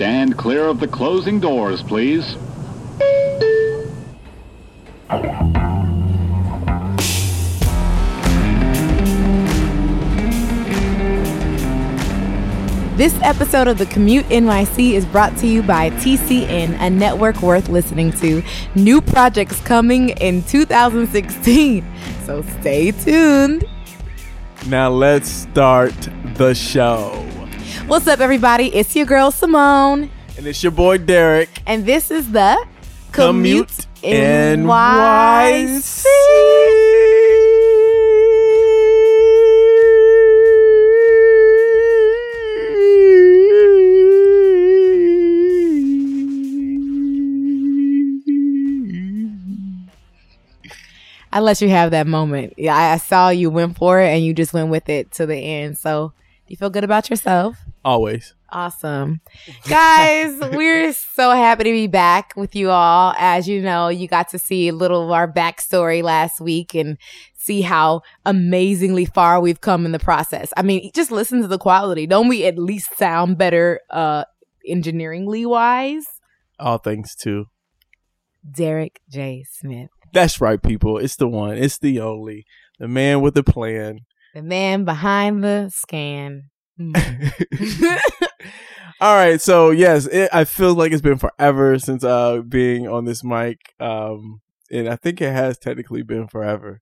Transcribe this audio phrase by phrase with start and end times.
[0.00, 2.34] Stand clear of the closing doors, please.
[12.96, 17.68] This episode of the Commute NYC is brought to you by TCN, a network worth
[17.68, 18.42] listening to.
[18.74, 21.84] New projects coming in 2016,
[22.24, 23.66] so stay tuned.
[24.66, 25.92] Now let's start
[26.36, 27.26] the show.
[27.90, 28.72] What's up, everybody?
[28.72, 31.48] It's your girl Simone, And it's your boy Derek.
[31.66, 32.64] and this is the
[33.10, 33.66] Commute,
[34.04, 36.06] NYC.
[51.32, 52.54] I let you have that moment.
[52.56, 55.26] Yeah, I, I saw you went for it, and you just went with it to
[55.26, 55.76] the end.
[55.76, 56.12] So,
[56.46, 57.56] you feel good about yourself?
[57.84, 58.34] Always.
[58.52, 59.20] Awesome.
[59.68, 63.14] Guys, we're so happy to be back with you all.
[63.16, 66.98] As you know, you got to see a little of our backstory last week and
[67.34, 70.52] see how amazingly far we've come in the process.
[70.56, 72.06] I mean, just listen to the quality.
[72.06, 74.24] Don't we at least sound better uh
[74.68, 76.06] engineeringly wise?
[76.58, 77.46] All thanks to.
[78.50, 79.44] Derek J.
[79.50, 80.98] Smith, That's right, people.
[80.98, 81.56] It's the one.
[81.56, 82.44] It's the only.
[82.78, 84.00] The man with the plan.
[84.34, 86.49] the man behind the scan.
[86.80, 86.92] Hmm.
[89.02, 93.04] All right, so yes, it, I feel like it's been forever since uh being on
[93.04, 96.80] this mic, um, and I think it has technically been forever.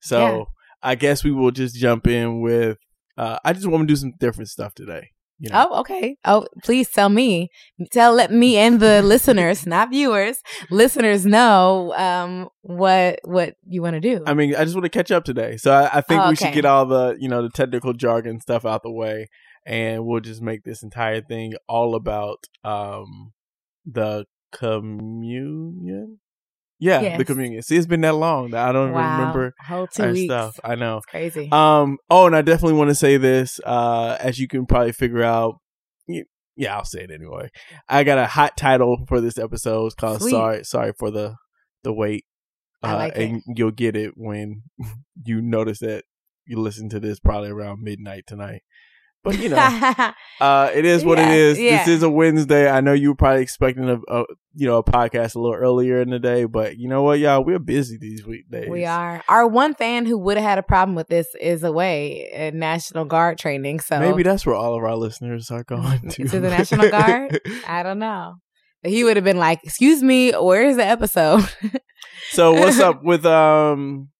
[0.00, 0.44] So Yeah.
[0.82, 2.78] I guess we will just jump in with.
[3.16, 5.10] Uh, I just want to do some different stuff today.
[5.40, 6.16] You know, Oh, okay.
[6.24, 7.50] Oh, please tell me,
[7.90, 10.38] tell let me and the listeners, not viewers,
[10.70, 14.22] listeners know um what what you want to do.
[14.26, 15.56] I mean, I just want to catch up today.
[15.56, 18.40] So I, I think Oh, we should get all the you know the technical jargon
[18.40, 19.28] stuff out the way,
[19.66, 23.32] and we'll just make this entire thing all about um
[23.84, 26.20] the communion.
[26.80, 27.24] Yeah, the Yes.
[27.24, 27.62] communion.
[27.62, 30.24] See, it's been that long that I don't wow, remember whole two weeks.
[30.24, 30.58] stuff.
[30.64, 30.96] I know.
[30.98, 31.48] It's crazy.
[31.52, 31.98] Um.
[32.10, 33.60] Oh, and I definitely want to say this.
[33.64, 35.60] Uh, as you can probably figure out.
[36.56, 37.50] Yeah, I'll say it anyway.
[37.88, 39.86] I got a hot title for this episode.
[39.86, 40.30] It's called Sweet.
[40.30, 41.34] "Sorry, Sorry for the
[41.82, 42.24] the Wait."
[42.82, 43.22] Uh, I like it.
[43.28, 44.62] and you'll get it when
[45.24, 46.04] you notice that
[46.46, 48.62] you listen to this probably around midnight tonight.
[49.24, 49.56] But you know,
[50.40, 51.58] uh, it is what Yeah, it is.
[51.58, 51.78] yeah.
[51.78, 52.70] This is a Wednesday.
[52.70, 54.24] I know you were probably expecting a, a
[54.54, 57.42] you know a podcast a little earlier in the day, but you know what, y'all,
[57.42, 58.68] we're busy these weekdays.
[58.68, 59.24] we are.
[59.28, 63.04] Our one fan who would have had a problem with this is away at National
[63.06, 63.80] Guard training.
[63.80, 66.28] So Maybe that's where all of our listeners are going to.
[66.28, 67.40] To the National Guard?
[67.66, 68.34] I don't know.
[68.82, 71.42] He would have been like, "Excuse me, where's the episode?"
[72.32, 74.10] so what's up with um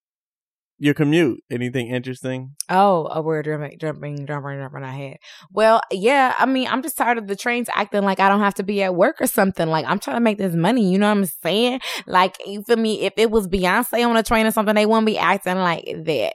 [0.78, 1.40] your commute?
[1.50, 2.54] Anything interesting?
[2.68, 5.16] Oh, a word jumping, jumping, jumping, jumping ahead.
[5.50, 8.54] Well, yeah, I mean, I'm just tired of the trains acting like I don't have
[8.54, 9.68] to be at work or something.
[9.68, 10.90] Like I'm trying to make this money.
[10.90, 11.80] You know what I'm saying?
[12.06, 13.02] Like, you feel me?
[13.02, 16.34] If it was Beyonce on a train or something, they wouldn't be acting like that.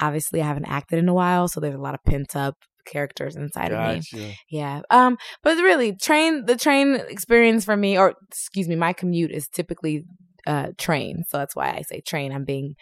[0.00, 3.36] Obviously, I haven't acted in a while, so there's a lot of pent up characters
[3.36, 4.36] inside of me.
[4.50, 4.82] Yeah.
[4.90, 9.48] Um, but really, train the train experience for me, or excuse me, my commute is
[9.48, 10.04] typically
[10.46, 11.22] uh train.
[11.28, 12.32] So that's why I say train.
[12.32, 12.74] I'm being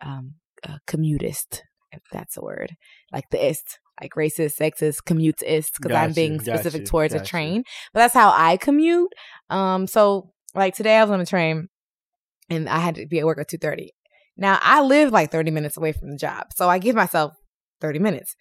[0.00, 0.34] um
[0.66, 2.76] uh, commutist, if that's a word.
[3.12, 7.64] Like the ist, like racist, sexist, commutist, because I'm being specific gotcha, towards a train.
[7.92, 9.12] But that's how I commute.
[9.50, 11.68] Um, so like today I was on a train
[12.48, 13.92] and I had to be at work at two thirty.
[14.36, 17.32] Now I live like thirty minutes away from the job, so I give myself
[17.80, 18.34] thirty minutes.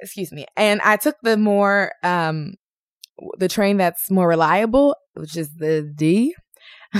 [0.00, 2.54] Excuse me, and I took the more um
[3.38, 6.34] the train that's more reliable, which is the D.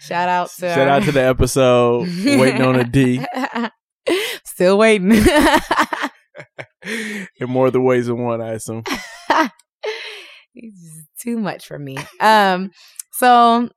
[0.00, 3.24] Shout out to Shout out to the episode waiting on a D
[4.44, 5.12] Still waiting.
[6.82, 8.82] in more of the ways than one, I assume.
[11.20, 11.96] Too much for me.
[12.18, 12.70] Um,
[13.12, 13.68] so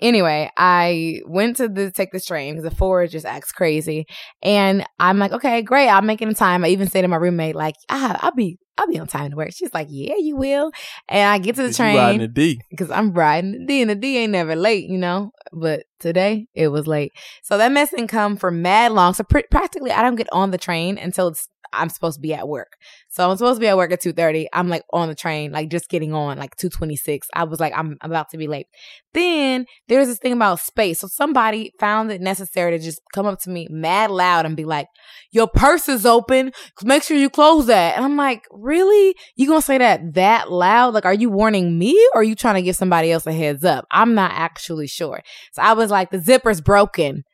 [0.00, 4.06] anyway, I went to the take this train because the forward just acts crazy,
[4.42, 6.64] and I'm like, okay, great, I'm making time.
[6.64, 9.36] I even say to my roommate, like, ah, I'll be, I'll be on time to
[9.36, 9.50] work.
[9.52, 10.70] She's like, yeah, you will.
[11.08, 12.60] And I get to the you riding train a D.
[12.70, 15.30] because I'm riding the D, and the D ain't never late, you know.
[15.52, 17.12] But today it was late,
[17.42, 19.14] so that mess didn't come for mad long.
[19.14, 22.34] So pr- practically, I don't get on the train until it's I'm supposed to be
[22.34, 22.76] at work.
[23.08, 24.46] So I'm supposed to be at work at 2:30.
[24.52, 27.26] I'm like on the train, like just getting on, like 2:26.
[27.34, 28.66] I was like, I'm about to be late.
[29.12, 31.00] Then there's this thing about space.
[31.00, 34.64] So somebody found it necessary to just come up to me mad loud and be
[34.64, 34.88] like,
[35.30, 36.52] "Your purse is open.
[36.82, 39.14] Make sure you close that." And I'm like, "Really?
[39.36, 40.94] You gonna say that that loud?
[40.94, 43.64] Like, are you warning me or are you trying to give somebody else a heads
[43.64, 45.20] up?" I'm not actually sure.
[45.52, 47.24] So I was like, "The zipper's broken."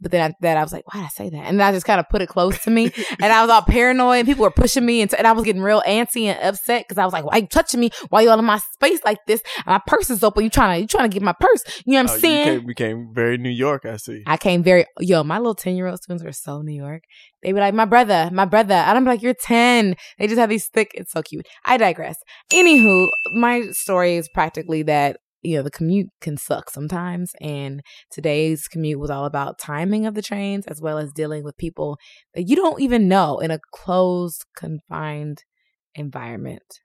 [0.00, 1.44] But then after that, I was like, why did I say that?
[1.46, 2.90] And then I just kind of put it close to me.
[3.22, 5.00] and I was all paranoid and people were pushing me.
[5.00, 7.38] And, t- and I was getting real antsy and upset because I was like, why
[7.38, 7.90] you touching me?
[8.10, 9.40] Why you all in my space like this?
[9.58, 10.44] And my purse is open.
[10.44, 11.62] You trying to, you trying to get my purse.
[11.86, 12.46] You know what I'm Oh, saying?
[12.46, 14.22] You became, became very New York, I see.
[14.26, 17.02] I came very yo, my little ten year old students were so New York.
[17.42, 18.74] They be like, my brother, my brother.
[18.74, 19.96] And I'm like, you're ten.
[20.18, 20.90] They just have these thick.
[20.94, 21.46] It's so cute.
[21.64, 22.16] I digress.
[22.52, 28.66] Anywho, my story is practically that you know the commute can suck sometimes, and today's
[28.66, 31.98] commute was all about timing of the trains as well as dealing with people
[32.34, 35.44] that you don't even know in a closed, confined
[35.94, 36.80] environment.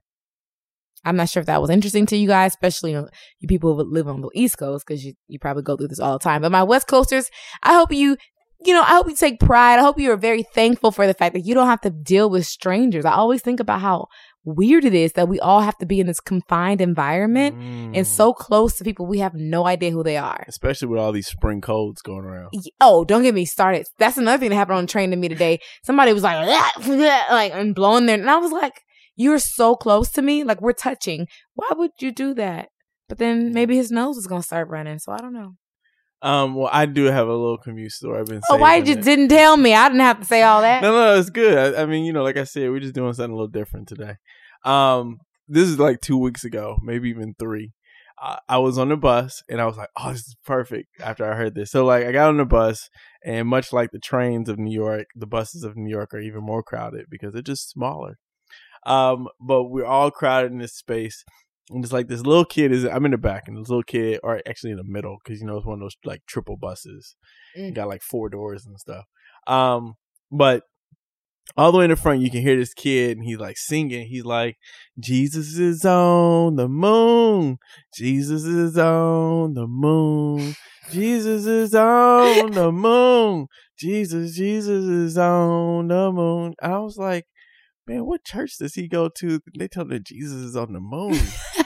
[1.05, 3.07] I'm not sure if that was interesting to you guys, especially you,
[3.47, 6.13] people who live on the East Coast, because you, you probably go through this all
[6.13, 6.41] the time.
[6.41, 7.29] But my West Coasters,
[7.63, 8.17] I hope you,
[8.65, 9.79] you know, I hope you take pride.
[9.79, 12.29] I hope you are very thankful for the fact that you don't have to deal
[12.29, 13.05] with strangers.
[13.05, 14.07] I always think about how
[14.45, 17.95] weird it is that we all have to be in this confined environment Mm.
[17.97, 20.43] and so close to people we have no idea who they are.
[20.47, 22.53] Especially with all these spring colds going around.
[22.79, 23.85] Oh, don't get me started.
[23.97, 25.59] That's another thing that happened on the train to me today.
[25.83, 26.47] Somebody was like,
[26.87, 28.81] like, and blowing their, and I was like,
[29.15, 30.43] you're so close to me.
[30.45, 31.27] Like, we're touching.
[31.55, 32.69] Why would you do that?
[33.09, 34.99] But then maybe his nose is going to start running.
[34.99, 35.55] So I don't know.
[36.21, 38.19] Um, well, I do have a little commute story.
[38.19, 38.41] I've been.
[38.49, 39.01] Oh, why you it.
[39.01, 39.73] didn't tell me?
[39.73, 40.81] I didn't have to say all that.
[40.81, 41.75] No, no, it's good.
[41.75, 43.87] I, I mean, you know, like I said, we're just doing something a little different
[43.87, 44.15] today.
[44.65, 47.71] Um, this is like two weeks ago, maybe even three.
[48.21, 51.29] I, I was on the bus and I was like, "Oh, this is perfect." After
[51.29, 52.89] I heard this, so like I got on the bus,
[53.23, 56.43] and much like the trains of New York, the buses of New York are even
[56.43, 58.17] more crowded because they're just smaller.
[58.85, 61.23] Um, but we're all crowded in this space.
[61.69, 64.19] And it's like this little kid is I'm in the back and this little kid
[64.23, 67.15] or actually in the middle because you know it's one of those like triple buses.
[67.57, 67.73] Mm.
[67.73, 69.05] Got like four doors and stuff.
[69.47, 69.95] Um,
[70.31, 70.63] but
[71.57, 74.07] all the way in the front, you can hear this kid, and he's like singing.
[74.07, 74.57] He's like,
[74.99, 77.57] "Jesus is on the moon.
[77.93, 80.55] Jesus is on the moon.
[80.91, 83.47] Jesus is on the moon.
[83.77, 87.25] Jesus, Jesus is on the moon." I was like,
[87.87, 89.39] "Man, what church does he go to?
[89.57, 91.19] They tell him that Jesus is on the moon."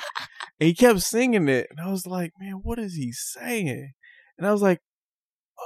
[0.63, 3.91] and he kept singing it, and I was like, "Man, what is he saying?"
[4.37, 4.79] And I was like,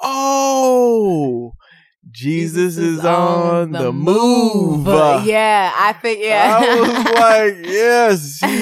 [0.04, 1.54] "Oh."
[2.12, 4.86] Jesus, is, on the move.
[5.26, 6.60] Yeah, I think, yeah.
[6.62, 6.90] I was
[7.60, 8.56] like, yes, he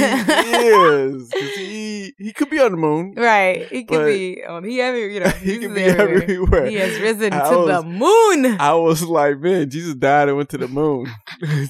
[0.65, 1.31] is.
[1.55, 3.13] He he could be on the moon.
[3.17, 3.67] right.
[3.67, 6.21] He could be on, he every, you know, he could be everywhere.
[6.23, 6.65] everywhere.
[6.67, 8.57] He has risen I to was- the moon.
[8.59, 11.11] I was like, man, Jesus died and went to the moon.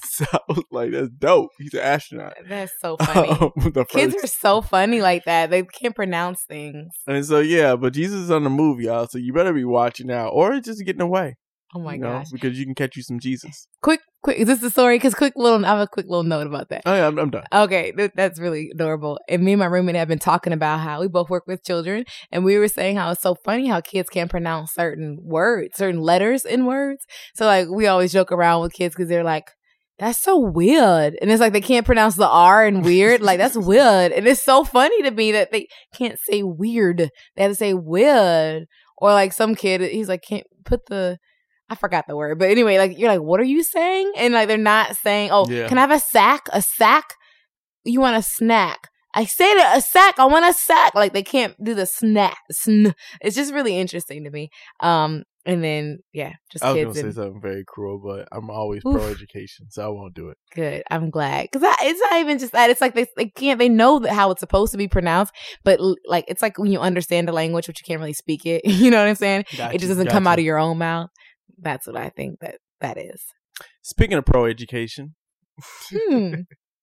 [0.04, 1.52] so I was like, that's dope.
[1.58, 2.34] He's an astronaut.
[2.48, 3.30] That's so funny.
[3.30, 5.50] Um, Kids are so funny like that.
[5.50, 6.92] They can't pronounce things.
[7.08, 9.08] and so yeah, but Jesus is on the move, y'all.
[9.08, 11.38] So you better be watching out, or just getting away.
[11.76, 12.30] Oh my you know, gosh.
[12.32, 13.68] because you can catch you some Jesus.
[13.82, 14.38] Quick, quick.
[14.38, 14.96] Is this the story?
[14.96, 16.84] Because quick little, I have a quick little note about that.
[16.86, 17.44] Oh yeah, I'm, I'm done.
[17.52, 19.20] Okay, th- that's really adorable.
[19.28, 22.06] And me and my roommate have been talking about how we both work with children,
[22.32, 26.00] and we were saying how it's so funny how kids can't pronounce certain words, certain
[26.00, 27.06] letters in words.
[27.34, 29.52] So like we always joke around with kids because they're like,
[30.00, 33.22] "That's so weird," and it's like they can't pronounce the R in weird.
[33.22, 37.10] like that's weird, and it's so funny to me that they can't say weird.
[37.36, 38.68] They have to say weird,
[38.98, 41.18] or like some kid, he's like, can't put the.
[41.70, 44.14] I forgot the word, but anyway, like you're like, what are you saying?
[44.18, 45.68] And like they're not saying, oh, Yeah.
[45.68, 46.48] can I have a sack?
[46.54, 47.16] A sack?
[47.84, 48.88] You want a snack?
[49.14, 50.20] I said a sack.
[50.20, 50.94] I want a sack.
[50.94, 52.38] Like they can't do the snack.
[52.52, 52.94] Sn.
[53.22, 54.50] It's just really interesting to me.
[54.82, 58.50] Um, and then yeah, just I was kids gonna say something very cruel, but I'm
[58.50, 60.38] always pro education, so I won't do it.
[60.54, 60.84] good.
[60.92, 62.70] I'm glad because it's not even just that.
[62.72, 63.60] It's like they they can't.
[63.60, 66.72] They know that how it's supposed to be pronounced, but l- like it's like when
[66.72, 68.64] you understand the language, but you can't really speak it.
[68.86, 69.46] You know what I'm saying?
[69.56, 71.10] Got it just doesn't got come out of your own mouth.
[71.58, 73.24] That's what I think that that is.
[73.82, 75.16] Speaking of pro education,
[75.90, 76.34] Hmm.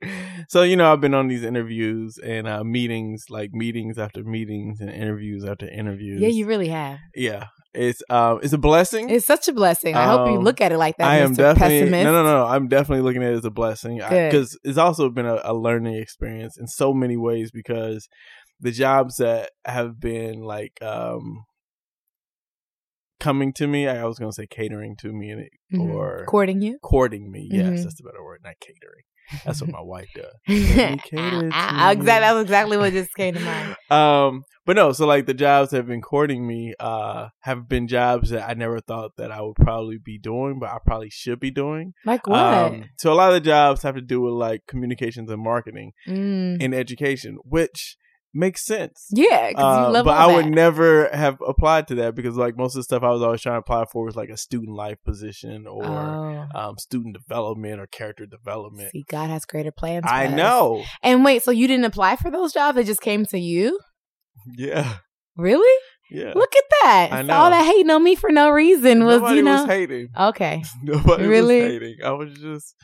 [0.49, 4.81] so you know I've been on these interviews and uh, meetings, like meetings after meetings
[4.81, 6.21] and interviews after interviews.
[6.21, 6.99] Yeah, you really have.
[7.15, 7.47] yeah.
[7.75, 9.09] It's um it's a blessing.
[9.09, 9.95] It's such a blessing.
[9.95, 11.09] I hope you Um, look at it like that.
[11.09, 11.37] I am Mr.
[11.39, 12.05] definitely pessimist.
[12.05, 12.45] no no no.
[12.47, 15.95] I'm definitely looking at it as a blessing because it's also been a, a learning
[15.95, 18.07] experience in so many ways because
[18.61, 21.45] the jobs that have been like um
[23.23, 25.81] coming to me, I was gonna say catering to me and Mhm.
[25.81, 26.79] or courting you.
[26.83, 27.49] courting me.
[27.51, 27.83] Yes, Mhm.
[27.85, 29.05] that's the better word, not catering.
[29.45, 30.35] That's what my wife does.
[30.47, 32.05] cater Ah, to exactly.
[32.27, 33.77] That was exactly what just came to mind.
[33.91, 37.89] Um, but no, so like the jobs that have been courting me, uh, have been
[37.89, 41.41] jobs that I never thought that I would probably be doing, but I probably should
[41.41, 41.95] be doing.
[42.05, 42.39] Like what?
[42.41, 45.93] Um, so a lot of the jobs have to do with like communications and marketing
[46.07, 46.61] Mm.
[46.61, 47.97] in education, which
[48.35, 49.07] makes sense.
[49.11, 52.79] Yeah, Uh, love but I would never have applied to that because like most of
[52.81, 55.67] the stuff I was always trying to apply for was like a student life position
[55.67, 56.47] or Oh.
[56.55, 58.91] um, student development or character development.
[58.93, 60.05] See, God has greater plans.
[60.05, 60.83] For I know.
[61.03, 62.79] And wait, so you didn't apply for those jobs?
[62.79, 63.79] It just came to you?
[64.57, 64.95] Yeah.
[65.37, 65.79] Really?
[66.11, 66.33] Yeah.
[66.35, 67.09] Look at that.
[67.13, 67.35] I So know.
[67.35, 69.63] all that hating on me for no reason was, Nobody you know.
[69.63, 70.09] was hating.
[70.19, 70.63] okay.
[70.83, 71.61] Nobody Really?
[71.63, 71.97] was hating.
[72.05, 72.75] I was just,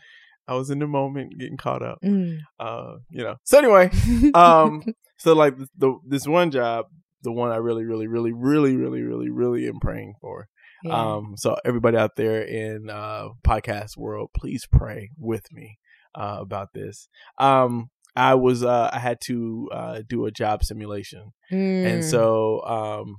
[0.49, 1.99] I was in the moment, getting caught up.
[2.05, 2.39] Mm.
[2.59, 3.37] Uh, you know.
[3.45, 3.91] So anyway,
[4.35, 4.83] um,
[5.19, 6.87] so like the this one job,
[7.23, 10.49] the one I really, really, really, really, really, really, really am praying for.
[10.85, 10.95] Yeah.
[11.17, 15.79] Um, so everybody out there in uh podcast world, please pray with me
[16.15, 17.09] uh about this.
[17.39, 22.11] Um, I was uh I had to uh do a job simulation, and Mm.
[22.11, 23.17] so um,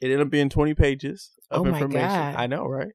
[0.00, 2.08] it ended up being twenty pages of Oh information.
[2.08, 2.34] God.
[2.36, 2.92] I know, right?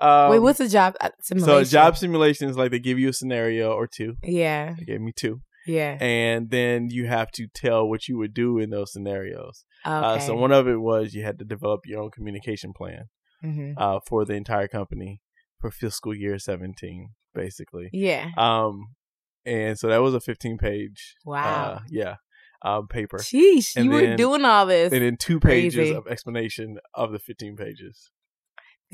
[0.00, 3.08] Um, Wait, what's a job uh, so a job simulation is like they give you
[3.10, 4.16] a scenario or two.
[4.24, 5.96] Yeah, They gave me two, yeah.
[6.00, 9.64] and then you have to tell what you would do in those scenarios.
[9.86, 9.94] Okay.
[9.94, 13.04] Uh, so one of it was you had to develop your own communication plan
[13.42, 15.20] hmm uh, for the entire company
[15.60, 17.88] for fiscal year 17, basically.
[17.92, 18.30] Yeah.
[18.36, 18.88] Um,
[19.46, 21.44] and so that was a 15 page, Wow.
[21.44, 22.16] uh, yeah,
[22.62, 24.92] um, paper, Sheesh, and you were doing all this.
[24.92, 25.94] and then two pages Crazy.
[25.94, 28.10] of explanation of the 15 pages.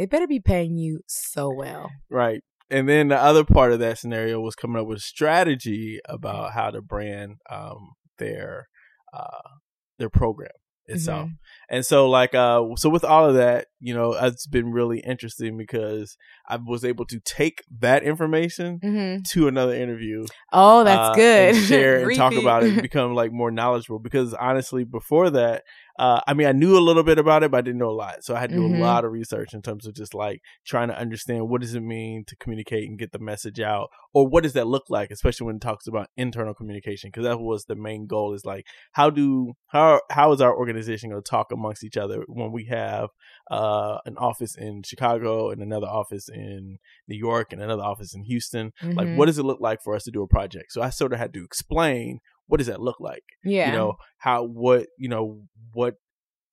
[0.00, 1.90] They better be paying you so well.
[2.08, 2.42] Right.
[2.70, 6.70] And then the other part of that scenario was coming up with strategy about how
[6.70, 8.68] to brand um, their
[9.12, 9.58] uh,
[9.98, 10.52] their program
[10.86, 11.28] itself.
[11.28, 11.32] Mhm.
[11.70, 15.56] And so like uh so with all of that, you know, it's been really interesting
[15.56, 16.16] because
[16.48, 19.24] I was able to take that information Mhm.
[19.30, 20.26] to another interview.
[20.52, 21.54] Oh, that's uh, good.
[21.54, 25.62] And share and talk about it and become like more knowledgeable because honestly before that,
[25.98, 27.92] uh I mean I knew a little bit about it, but I didn't know a
[27.92, 28.24] lot.
[28.24, 28.76] So I had to do Mhm.
[28.78, 31.80] a lot of research in terms of just like trying to understand what does it
[31.82, 35.46] mean to communicate and get the message out or what does that look like, especially
[35.46, 39.08] when it talks about internal communication, because that was the main goal is like how
[39.08, 43.08] do how how is our organization going to talk amongst each other when we have
[43.50, 46.78] uh an office in Chicago and another office in
[47.10, 48.72] New York and another office in Houston.
[48.82, 49.16] Like Mhm.
[49.16, 50.68] what does it look like for us to do a project?
[50.72, 53.26] So i sort of had to explain what does that look like?
[53.44, 53.66] Yeah.
[53.68, 53.90] you know
[54.26, 55.24] how what you know
[55.72, 55.94] what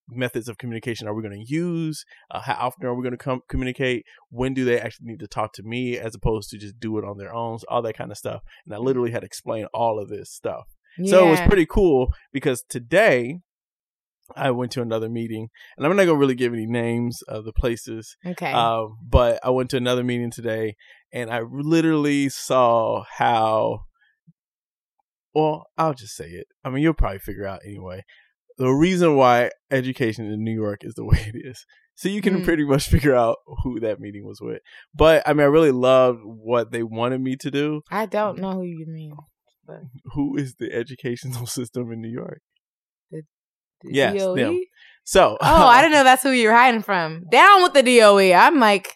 [0.10, 2.06] methods of communication are we going to use?
[2.32, 4.06] Uh, how often are we going to com- communicate?
[4.30, 7.04] When do they actually need to talk to me as opposed to just do it
[7.04, 7.60] on their own?
[7.60, 8.42] So all that kind of stuff.
[8.66, 10.66] And i literally had to explain all of this stuff.
[11.06, 13.42] So it was pretty cool because today
[14.36, 17.54] I went to another meeting, and I'm not gonna really give any names of the
[17.54, 18.52] places, okay.
[18.52, 20.76] um, but I went to another meeting today,
[21.12, 23.82] and I literally saw how.
[25.34, 26.48] Well, I'll just say it.
[26.64, 28.04] I mean, you'll probably figure out anyway.
[28.58, 31.66] The reason why education in New York is the way it is,
[31.96, 32.44] so you can Mm.
[32.44, 34.62] pretty much figure out who that meeting was with.
[34.96, 37.82] But I mean, I really loved what they wanted me to do.
[37.92, 39.16] I don't know who you mean.
[39.66, 39.82] But.
[40.14, 42.42] Who is the educational system in New York?
[43.12, 43.22] The
[43.84, 44.36] Yes, DOE?
[44.36, 44.60] them.
[45.04, 47.24] So, Oh, I didn't know that's who you were hiding from.
[47.32, 48.34] Down with the DOE.
[48.34, 48.94] I'm like,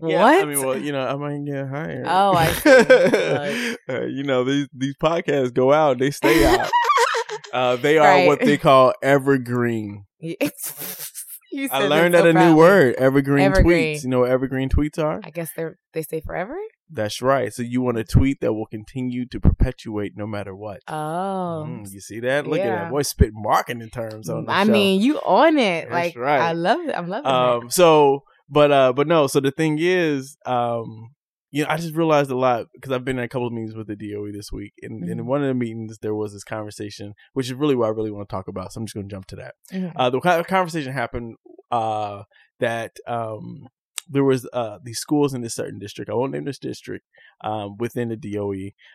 [0.00, 0.42] Yeah, what?
[0.42, 2.06] I mean, well, you know, I might get hired.
[2.06, 3.76] Oh, I see.
[3.88, 6.70] uh, you know, these these podcasts go out, they stay out.
[7.52, 8.26] uh, they are Right.
[8.26, 10.04] what they call evergreen.
[10.22, 13.96] I learned that so a new word, evergreen, Evergreen.
[13.96, 14.02] tweets.
[14.04, 15.20] You know what evergreen tweets are?
[15.22, 16.56] I guess they're they stay forever.
[16.90, 17.52] That's right.
[17.52, 20.80] So you want a tweet that will continue to perpetuate no matter what.
[20.88, 22.46] Oh, Mm, you see that?
[22.46, 24.72] Look at that boy spit marketing terms on the I show.
[24.72, 25.88] mean, you on it.
[25.88, 26.40] That's like, right.
[26.40, 26.94] I love it.
[26.96, 27.34] I'm loving it.
[27.34, 31.08] um so but uh but no so the thing is um
[31.50, 33.74] you know i just realized a lot because i've been in a couple of meetings
[33.74, 36.44] with the doe this week and, and in one of the meetings there was this
[36.44, 39.08] conversation which is really what i really want to talk about so i'm just going
[39.08, 39.76] to jump to that it.
[39.80, 39.92] Mhm.
[39.96, 41.36] uh the conversation happened
[41.70, 42.24] uh
[42.60, 43.66] that um
[44.08, 47.06] there was uh these schools in this certain district i won't name this district
[47.42, 48.52] um within the doe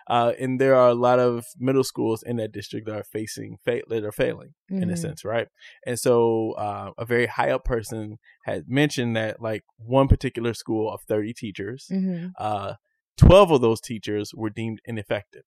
[0.08, 3.58] uh and there are a lot of middle schools in that district that are facing
[3.66, 4.98] fa- that are failing in a Mhm.
[5.00, 5.48] sense, right?
[5.86, 10.92] And so uh, a very high up person had mentioned that like one particular school
[10.94, 12.32] of 30 teachers, Mhm.
[12.38, 12.76] uh,
[13.18, 15.44] 12 of those teachers were deemed ineffective.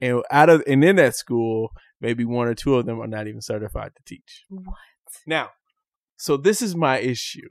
[0.00, 3.26] And out of and in that school, maybe one or two of them are not
[3.28, 4.44] even certified to teach.
[4.48, 4.74] What?
[5.26, 5.50] Now,
[6.16, 7.48] so this is my issue,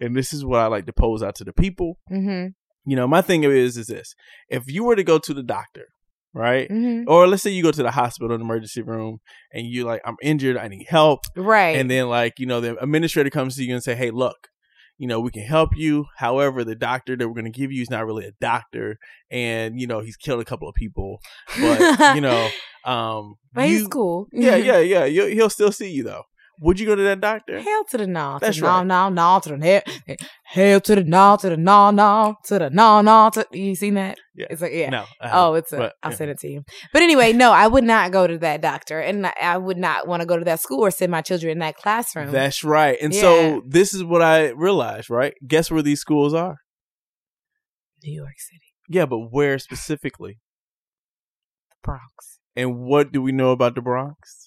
[0.00, 1.98] and this is what I like to pose out to the people.
[2.10, 2.54] Mhm.
[2.84, 4.14] You know, my thing is is this:
[4.48, 5.86] if you were to go to the doctor,
[6.34, 6.68] right?
[6.68, 7.04] Mhm.
[7.06, 9.18] Or let's say you go to the hospital emergency room
[9.52, 11.20] and you're like, I'm injured, I need help.
[11.36, 11.76] Right.
[11.76, 14.48] And then like, you know, the administrator comes to you and say, Hey, look,
[14.98, 16.06] you know, we can help you.
[16.16, 18.96] However, the doctor that we're gonna give you is not really a doctor
[19.30, 21.20] and, you know, he's killed a couple of people.
[21.60, 22.48] But, you know,
[22.84, 24.26] um but you- he's cool.
[24.32, 25.04] Yeah, yeah, yeah.
[25.04, 26.22] You'll, he'll still see you though.
[26.60, 27.60] Would you go to that doctor?
[27.60, 28.86] Hell to the no, to That's the right.
[28.86, 29.64] no, no, no, to the
[30.06, 33.30] hell, hell to the no, to the no, no, to the no, no.
[33.34, 34.18] To you seen that?
[34.36, 34.46] Yeah.
[34.50, 34.90] It's like yeah.
[34.90, 35.04] No.
[35.20, 35.76] I Oh, it's a.
[35.78, 36.16] But, will yeah.
[36.16, 36.62] send it to you.
[36.92, 40.06] But anyway, no, I would not go to that doctor, and I- I would not
[40.06, 42.30] want to go to that school or send my children in that classroom.
[42.30, 42.96] That's right.
[43.02, 43.20] And Yeah.
[43.22, 45.34] so this is what I realized, right?
[45.46, 46.58] Guess where these schools are?
[48.04, 50.38] New York City, Yeah, but where specifically?
[51.70, 54.41] the Bronx, And what do we know about the Bronx?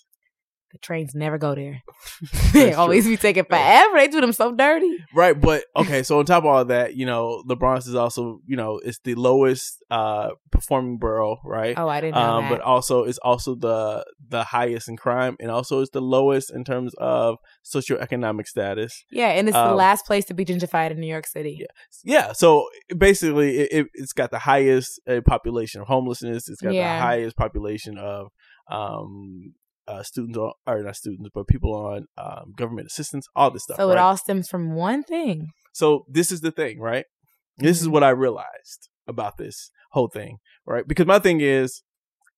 [0.75, 1.81] The trains never go there.
[2.51, 3.95] they always be taking forever.
[3.95, 4.97] They do them so dirty.
[5.13, 8.41] Right, but okay, so on top of all that, you know, the Bronx is also,
[8.45, 11.75] you know, it's the lowest uh performing borough, right?
[11.79, 12.49] Oh, I didn't know um, that.
[12.49, 16.65] but also it's also the the highest in crime and also it's the lowest in
[16.65, 19.05] terms of socioeconomic status.
[19.09, 21.57] yeah, and it's the um, last place to be gentrified in New York City.
[21.61, 21.67] Yeah.
[22.03, 22.67] Yeah, so
[22.97, 26.97] basically it, it, it's got the highest uh, population of homelessness, it's got Yeah.
[26.97, 28.27] the highest population of
[28.69, 29.53] um
[29.87, 33.77] uh, students on, or not students, but people on um, government assistance, all this stuff.
[33.77, 33.93] So right?
[33.93, 35.49] it all stems from one thing.
[35.73, 37.05] So this is the thing, right?
[37.57, 37.91] This is Mhm.
[37.91, 40.87] what I realized about this whole thing, right?
[40.87, 41.83] Because my thing is,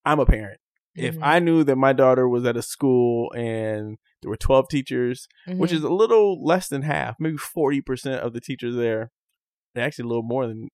[0.04, 0.60] I'm a parent.
[0.94, 1.20] If Mhm.
[1.22, 5.70] I knew that my daughter was at a school and there were 12 teachers, which
[5.70, 5.74] Mhm.
[5.76, 9.10] is a little less than half, maybe 40% of the teachers there,
[9.76, 10.68] actually a little more than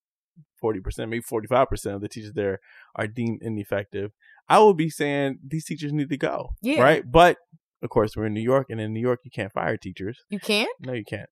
[0.61, 2.59] 40%, maybe 45% of the teachers there
[2.97, 4.13] are deemed ineffective,
[4.49, 6.83] I would be saying these teachers need to go, Yeah.
[6.83, 7.03] right?
[7.11, 7.39] But
[7.83, 10.19] of course, we're in New York, and in New York, you can't fire teachers.
[10.31, 10.71] you can't.
[10.81, 11.29] No, you can't.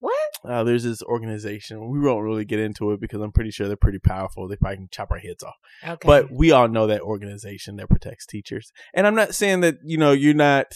[0.00, 0.14] What?
[0.44, 1.90] Uh, there's this organization.
[1.90, 4.46] We won't really get into it because I'm pretty sure they're pretty powerful.
[4.46, 5.56] They probably can chop our heads off.
[5.84, 6.06] Okay.
[6.06, 8.70] But we all know that organization that protects teachers.
[8.94, 10.66] And I'm not saying that you know you're not,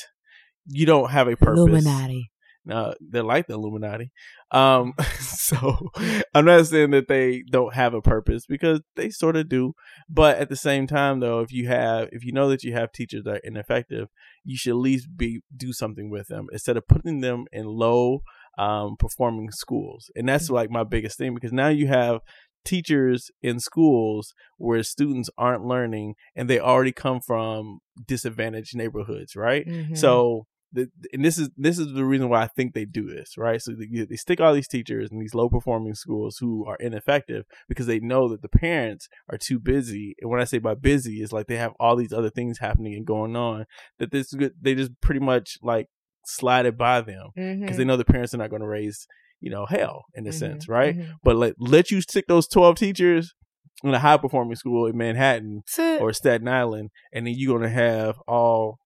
[0.66, 1.58] you don't have a purpose.
[1.60, 2.30] Illuminati.
[2.64, 4.12] No, they're like the Illuminati.
[4.52, 5.90] Um, so
[6.34, 9.74] I'm not saying that they don't have a purpose because they sort of do.
[10.08, 12.92] But at the same time, though, if you have, if you know that you have
[12.92, 14.08] teachers that are ineffective,
[14.44, 18.22] you should at least be do something with them instead of putting them in low
[18.58, 20.10] um, performing schools.
[20.14, 22.20] And that's like my biggest thing because now you have
[22.64, 29.66] teachers in schools where students aren't learning and they already come from disadvantaged neighborhoods, right?
[29.66, 29.96] Mhm.
[29.96, 33.36] So the, and this is this is the reason why I think they do this,
[33.36, 33.60] right?
[33.60, 37.44] So they, they stick all these teachers in these low performing schools who are ineffective
[37.68, 40.14] because they know that the parents are too busy.
[40.20, 42.94] And when I say by busy, is like they have all these other things happening
[42.94, 43.66] and going on
[43.98, 45.88] that this they just pretty much like
[46.24, 47.76] slide it by them because Mhm.
[47.76, 49.06] they know the parents are not going to raise
[49.40, 50.34] you know hell in a Mhm.
[50.34, 50.96] sense, right?
[50.96, 51.14] Mhm.
[51.24, 53.34] But let let you stick those twelve teachers
[53.82, 55.62] in a high performing school in Manhattan
[56.00, 58.78] or Staten Island, and then you're gonna have all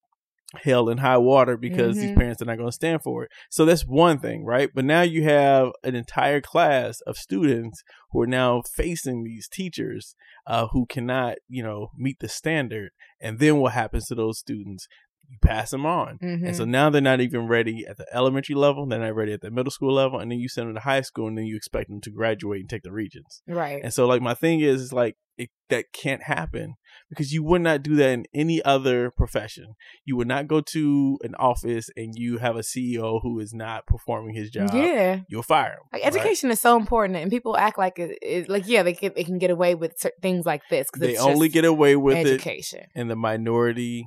[0.63, 2.17] hell and high water because these Mhm.
[2.17, 3.31] parents are not going to stand for it.
[3.51, 4.71] So that's one thing, right?
[4.75, 10.15] But now you have an entire class of students who are now facing these teachers
[10.47, 12.91] uh, who cannot, you know, meet the standard.
[13.21, 14.87] And then what happens to those students?
[15.29, 16.19] You pass them on.
[16.21, 16.69] And so Mhm.
[16.69, 18.87] now they're not even ready at the elementary level.
[18.87, 20.21] They're not ready at the middle school level.
[20.21, 22.61] And then you send them to high school and then you expect them to graduate
[22.61, 23.43] and take the regents.
[23.49, 23.83] right.
[23.83, 26.75] And so, like, my thing is, is like, it, that can't happen
[27.09, 29.75] because you would not do that in any other profession.
[30.05, 33.87] You would not go to an office and you have a CEO who is not
[33.87, 34.71] performing his job.
[34.75, 35.21] yeah.
[35.29, 35.79] You'll fire him.
[35.93, 36.15] Like right?
[36.15, 39.25] education is so important, and people act like it, it like yeah, they can they
[39.25, 42.27] can get away with certain things like this because They only get away with it
[42.27, 42.87] education.
[42.95, 44.07] in the minority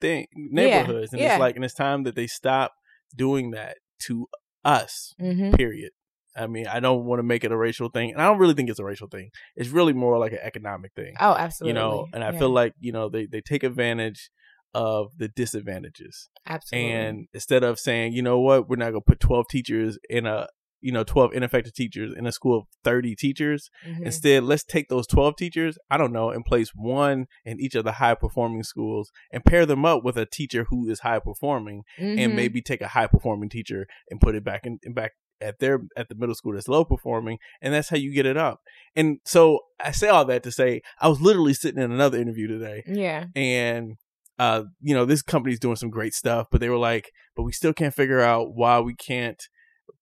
[0.00, 1.34] thing neighborhoods, and yeah.
[1.34, 2.72] it's like, and it's time that they stop
[3.14, 4.26] doing that to
[4.64, 5.14] us.
[5.18, 5.92] hmm Period.
[6.36, 8.54] I mean, I don't want to make it a racial thing, and I don't really
[8.54, 9.30] think it's a racial thing.
[9.56, 11.14] It's really more like an economic thing.
[11.20, 11.70] Oh, absolutely.
[11.70, 14.30] you know and i Yeah, feel like you know they, they take advantage
[14.74, 16.90] of the disadvantages absolutely.
[16.92, 20.26] and instead of saying you know what we're not going to put 12 teachers in
[20.26, 20.48] a
[20.80, 24.04] you know 12 ineffective teachers in a school of 30 teachers Mhm.
[24.06, 27.84] instead let's take those 12 teachers i don't know and place one in each of
[27.84, 31.82] the high performing schools and pair them up with a teacher who is high performing
[31.98, 32.34] and Mhm.
[32.34, 35.80] maybe take a high performing teacher and put it back in, in back at their
[35.96, 38.60] at the middle school that's low performing and that's how you get it up.
[38.94, 42.46] And so i say all that to say i was literally sitting in another interview
[42.46, 43.96] today yeah, and
[44.38, 47.52] uh you know this company's doing some great stuff but they were like but we
[47.52, 49.42] still can't figure out why we can't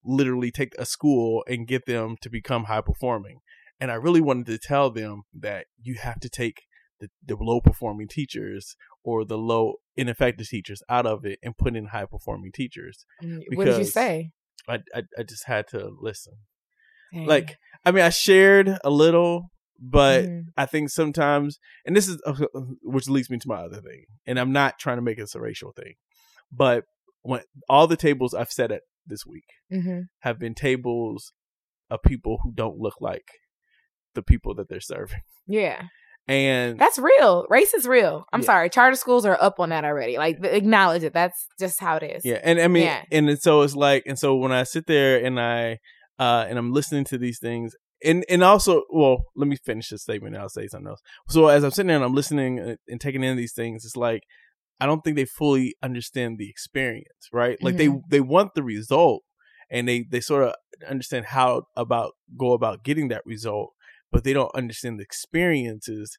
[0.05, 3.40] literally take a school and get them to become high performing.
[3.81, 6.62] And i really wanted to tell them that you have to take
[7.01, 11.77] the, the low performing teachers or the low ineffective teachers out of it and put
[11.77, 14.31] in high performing teachers Mm, what did you say?
[14.68, 16.35] I, I i just had to listen
[17.12, 17.27] Dang.
[17.27, 20.44] like i mean i shared a little but Mhm.
[20.57, 22.22] I think sometimes, and this is
[22.83, 25.40] which leads me to my other thing, and I'm not trying to make this a
[25.40, 25.94] racial thing,
[26.53, 26.85] but
[27.22, 30.05] when all the tables I've set at this week Mhm.
[30.20, 31.33] have been tables
[31.90, 33.29] of people who don't look like
[34.14, 35.88] the people that they're serving, yeah,
[36.26, 37.46] and that's real.
[37.50, 38.24] Race is real.
[38.32, 38.46] I'm Yeah.
[38.46, 40.16] sorry, charter schools are up on that already.
[40.16, 41.12] Like acknowledge it.
[41.12, 42.24] That's just how it is.
[42.24, 43.02] yeah, and I mean, Yeah.
[43.10, 45.78] and so it's like, and so when I sit there and I
[46.18, 47.74] uh and I'm listening to these things.
[48.04, 51.00] And and also, well, let me finish this statement and I'll say something else.
[51.28, 53.96] So as I'm sitting there and I'm listening and, and taking in these things, it's
[53.96, 54.22] like
[54.80, 57.56] I don't think they fully understand the experience, right?
[57.62, 59.22] Like they they want the result
[59.70, 60.54] and they they sort of
[60.88, 63.72] understand how about go about getting that result,
[64.14, 66.16] but they don't understand the experiences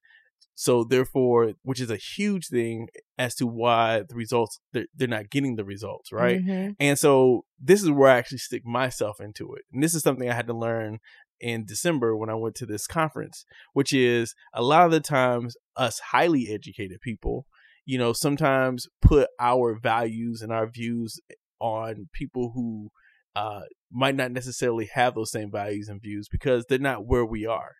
[0.58, 5.30] so therefore, which is a huge thing as to why the results they're, they're not
[5.30, 6.42] getting the results, right?
[6.42, 6.76] Mhm.
[6.80, 9.64] And so this is where I actually stick myself into it.
[9.74, 11.00] And this is something I had to learn
[11.42, 15.58] in December when I went to this conference, which is a lot of the times
[15.76, 17.46] us highly educated people,
[17.86, 21.20] you know, sometimes put our values and our views
[21.60, 22.92] on people who
[23.36, 27.46] uh, might not necessarily have those same values and views because they're not where we
[27.46, 27.74] are.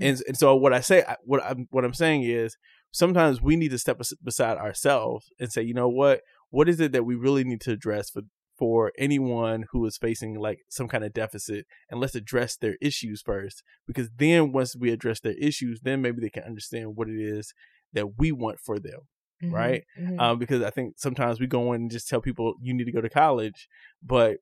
[0.00, 2.56] And, and so what I say, what I'm, what I'm saying is
[2.92, 6.92] sometimes we need to step beside ourselves and say, you know what, what is it
[6.92, 8.22] that we really need to address for
[8.56, 13.22] for anyone who is facing like some kind of deficit and let's address their issues
[13.22, 17.20] first because then once we address their issues then maybe they can understand what it
[17.20, 17.54] is
[17.92, 19.02] that we want for them
[19.44, 19.52] Mhm.
[19.52, 19.84] right?
[19.96, 20.18] Mhm.
[20.20, 22.90] um, because I think sometimes we go in and just tell people you need to
[22.92, 23.68] go to college,
[24.02, 24.38] but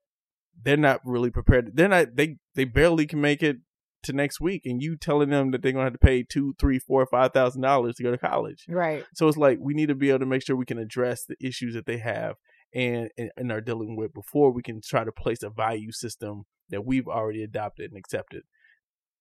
[0.62, 1.72] they're not really prepared.
[1.76, 2.16] They're not.
[2.16, 3.58] They they barely can make it
[4.06, 6.78] to next week, and you telling them that they're gonna have to pay two, three,
[6.78, 8.64] four, five thousand dollars to go to college.
[8.68, 9.04] right.
[9.14, 11.36] So it's like we need to be able to make sure we can address the
[11.40, 12.36] issues that they have
[12.74, 16.84] and, and are dealing with before we can try to place a value system that
[16.84, 18.42] we've already adopted and accepted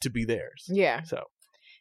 [0.02, 0.66] to be theirs.
[0.68, 1.04] Yeah.
[1.04, 1.24] So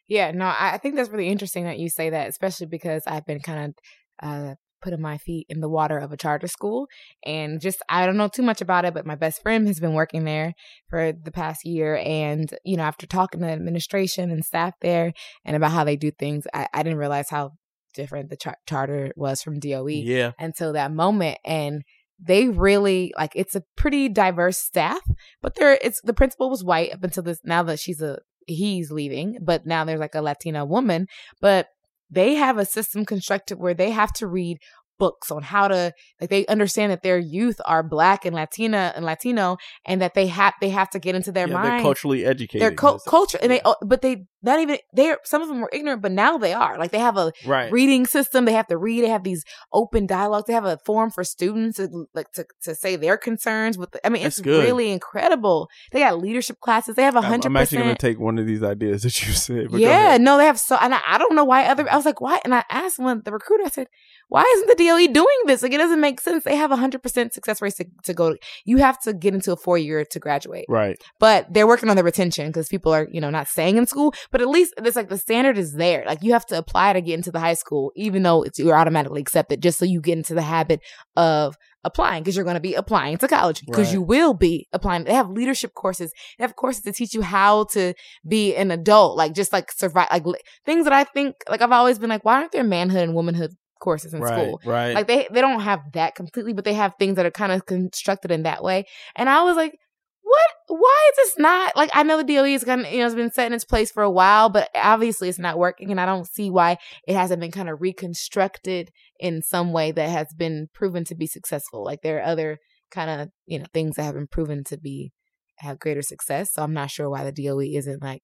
[0.07, 3.25] Yeah, no, I I think that's really interesting that you say that, especially because I've
[3.25, 3.73] been kind
[4.21, 6.87] of uh, putting my feet in the water of a charter school.
[7.25, 9.93] And just, I don't know too much about it, but my best friend has been
[9.93, 10.53] working there
[10.89, 11.97] for the past year.
[11.97, 15.11] And, you know, after talking to administration and staff there
[15.43, 17.53] and about how they do things, I, I didn't realize how
[17.95, 21.81] different the char- charter was from DOE yeah, until that moment and
[22.19, 24.99] they really like it's a pretty diverse staff
[25.41, 28.91] but there it's the principal was white up until this now that she's a he's
[28.91, 31.07] leaving but now there's like a latina woman
[31.39, 31.67] but
[32.09, 34.57] they have a system constructed where they have to read
[34.97, 39.03] books on how to like they understand that their youth are black and latina and
[39.03, 42.25] latino and that they have they have to get into their yeah, mind they're culturally
[42.25, 42.61] educated.
[42.61, 46.01] their co- culture and they but they not even they're some of them were ignorant
[46.01, 47.71] but now they are like they have a right.
[47.71, 48.45] reading system.
[48.45, 49.03] They have to read.
[49.03, 50.47] They have these open dialogues.
[50.47, 53.77] They have a forum for students to, like to, to say their concerns.
[53.77, 54.63] With the, I mean, That's it's good.
[54.63, 55.69] really incredible.
[55.91, 56.95] They got leadership classes.
[56.95, 59.33] They have a hundred I'm actually going to take one of these ideas that you
[59.45, 59.67] said.
[59.73, 61.91] Yeah, no, they have so, and I, I don't know why other.
[61.91, 62.39] I was like, why?
[62.43, 63.65] And I asked one the recruiter.
[63.65, 63.87] I said,
[64.27, 65.61] why isn't the DOE doing this?
[65.61, 66.43] Like, it doesn't make sense.
[66.43, 68.35] They have a hundred percent success rate to, to go.
[68.65, 71.01] You have to get into a four year to graduate Right.
[71.19, 74.13] but they're working on the retention because people are you know not staying in school
[74.35, 76.99] but at least it's like the standard is there like you have to apply to
[76.99, 80.17] get into the high school even though it's you're automatically accepted just so you get
[80.17, 80.81] into the habit
[81.15, 83.93] of applying because you're going to be applying to college because Right.
[83.93, 87.63] you will be applying they have leadership courses they have courses to teach you how
[87.75, 87.93] to
[88.27, 91.71] be an adult like just like survive like li- things that i think like i've
[91.71, 94.33] always been like why aren't there manhood and womanhood courses in right.
[94.33, 94.95] school Right.
[94.95, 97.65] like they they don't have that completely, but they have things that are kind of
[97.67, 98.85] constructed in that way.
[99.15, 99.77] And I was like,
[100.25, 100.79] what?
[100.79, 101.91] Why is this not like?
[101.93, 104.01] I know the DOE is of you know has been set in its place for
[104.01, 107.51] a while, but obviously it's not working, and I don't see why it hasn't been
[107.51, 111.83] kind of reconstructed in some way that has been proven to be successful.
[111.83, 112.57] Like there are other
[112.89, 115.11] kind of you know things that have been proven to be
[115.57, 116.53] have greater success.
[116.53, 118.23] So I'm not sure why the DOE isn't like.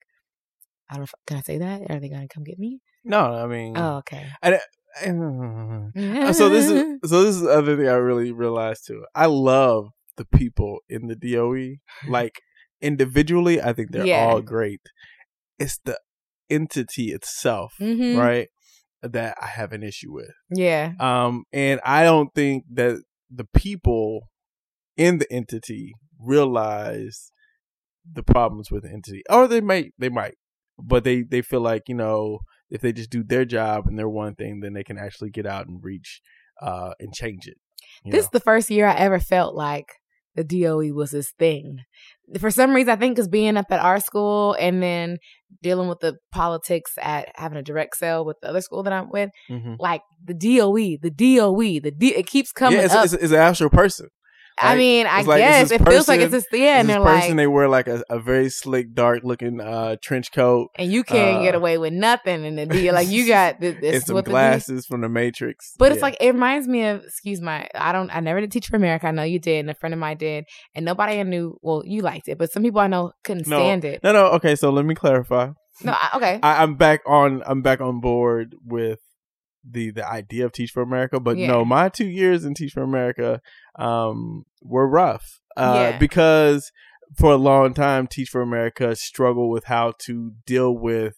[0.89, 1.83] I don't can I say that?
[1.91, 2.79] Are they going to come get me?
[3.03, 3.77] no, I mean.
[3.77, 4.27] Oh, okay.
[5.03, 9.05] Uh, so this is so this is the other thing I really realized too.
[9.15, 11.77] I love the people in the DOE.
[12.07, 12.41] Like
[12.81, 14.25] individually, I think they're Yeah.
[14.27, 14.81] all great.
[15.59, 15.99] It's the
[16.49, 18.17] entity itself, Mhm.
[18.17, 18.49] right,
[19.01, 20.33] that I have an issue with.
[20.49, 20.93] yeah.
[20.99, 24.29] Um, and I don't think that the people
[24.97, 27.31] in the entity realize
[28.11, 30.35] the problems with the entity, or they might, they might,
[30.77, 34.09] but they they feel like you know if they just do their job and their
[34.09, 36.21] one thing, then they can actually get out and reach
[36.61, 37.57] uh and change it.
[38.05, 38.19] This know?
[38.19, 39.93] is the first year I ever felt like
[40.35, 41.79] the DOE was this thing.
[42.39, 45.17] For some reason, I think because being up at our school and then
[45.61, 49.09] dealing with the politics at having a direct sale with the other school that I'm
[49.09, 49.75] with, Mhm.
[49.79, 53.03] like the DOE, the DOE, the D, it keeps coming yeah, it's, up.
[53.05, 54.07] it's, it's an actual person.
[54.61, 57.03] I mean, I like, guess it feels like it's person- this, yeah, and this they're
[57.03, 60.91] person like, they wear like a, a very slick, dark looking uh trench coat and
[60.91, 62.93] you can't uh, get away with nothing in the deal.
[62.93, 65.73] Like you got this, and this some glasses from the Matrix.
[65.77, 68.67] But it's like it reminds me of excuse my I don't I never did teach
[68.67, 69.07] for America.
[69.07, 70.45] I know you did, and a friend of mine did,
[70.75, 71.57] and nobody I knew.
[71.61, 73.57] Well, you liked it, but some people I know couldn't No.
[73.57, 74.03] stand it.
[74.03, 74.25] no, no.
[74.33, 75.49] Okay, so let me clarify.
[75.83, 77.41] No, I, okay, I, I'm back on.
[77.45, 78.99] I'm back on board with
[79.69, 81.47] the the idea of Teach for America, but Yeah.
[81.47, 83.41] no, my two years in Teach for America
[83.77, 85.97] um were rough uh, Yeah.
[85.97, 86.71] because
[87.17, 91.15] for a long time Teach for America struggled with how to deal with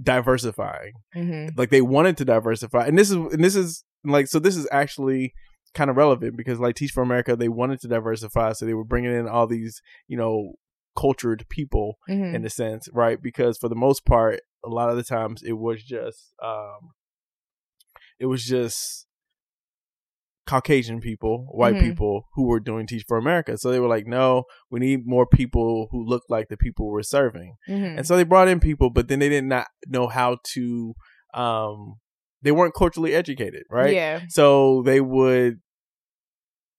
[0.00, 0.92] diversifying.
[1.12, 4.38] hmm Like they wanted to diversify, and this is and this is like so.
[4.38, 5.32] This is actually
[5.74, 8.84] kind of relevant because like Teach for America, they wanted to diversify, so they were
[8.84, 10.54] bringing in all these you know
[10.96, 13.22] cultured people hmm in a sense, right?
[13.22, 16.90] Because for the most part, a lot of the times it was just um
[18.18, 19.06] it was just
[20.46, 21.80] Caucasian people, white Mhm.
[21.80, 23.58] people who were doing Teach for America.
[23.58, 27.02] So they were like, no, we need more people who look like the people we're
[27.02, 27.56] serving.
[27.68, 27.98] Mhm.
[27.98, 30.94] And so they brought in people, but then they did not know how to,
[31.34, 31.96] um,
[32.40, 33.92] they weren't culturally educated, right?
[33.94, 34.22] Yeah.
[34.30, 35.60] So they would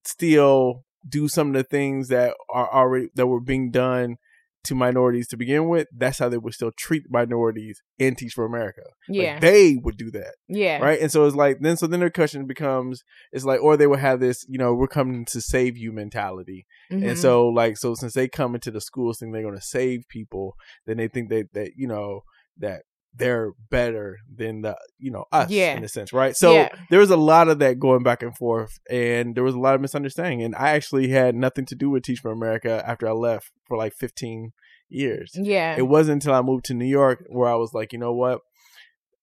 [0.03, 4.17] still do some of the things that are already, that were being done
[4.65, 5.87] to minorities to begin with.
[5.95, 8.81] That's how they would still treat minorities in Teach for America.
[9.07, 9.39] Like, Yeah.
[9.39, 10.79] they would do that yeah.
[10.79, 10.99] right?
[10.99, 13.99] And so it's like then so then their question becomes it's like or they would
[13.99, 17.07] have this you know we're coming to save you mentality, Mhm.
[17.09, 20.01] and so like so since they come into the schools think they're going to save
[20.09, 22.21] people, then they think that that you know
[22.57, 22.81] that
[23.15, 25.75] they're better than the you know us Yeah.
[25.75, 26.35] in a sense, right?
[26.35, 26.69] So Yeah.
[26.89, 29.75] there was a lot of that going back and forth, and there was a lot
[29.75, 33.11] of misunderstanding, and I actually had nothing to do with Teach for America after I
[33.11, 34.51] left for like fifteen
[34.89, 35.31] years.
[35.35, 35.75] yeah.
[35.77, 38.41] It wasn't until I moved to New York where I was like, you know what?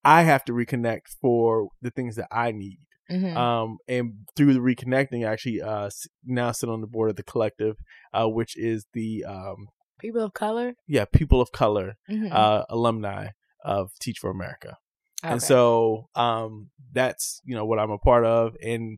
[0.05, 2.79] I have to reconnect for the things that I need.
[3.11, 3.35] Mhm.
[3.35, 5.89] Um, and through the reconnecting, I actually uh,
[6.25, 7.75] now sit on the board of the collective,
[8.13, 9.67] uh, which is the um,
[9.99, 10.73] People of color.
[10.87, 12.31] yeah people of color Mhm.
[12.31, 13.29] uh, alumni
[13.67, 14.77] of Teach for America.
[15.23, 18.97] And so um, that's you know what I'm a part of, and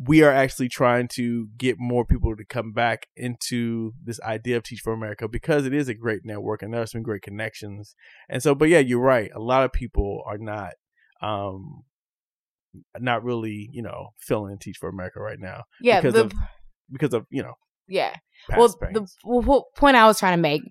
[0.00, 4.62] we are actually trying to get more people to come back into this idea of
[4.62, 7.96] Teach for America because it is a great network and there are some great connections.
[8.28, 9.30] And so, but yeah, you're right.
[9.34, 10.74] A lot of people are not,
[11.20, 11.82] um,
[12.96, 16.00] not really, you know, feeling Teach for America right now yeah.
[16.00, 16.32] because The, of
[16.90, 17.54] because of you know
[17.88, 18.14] yeah.
[18.48, 19.16] past well, the pains.
[19.24, 20.62] well, point I was trying to make,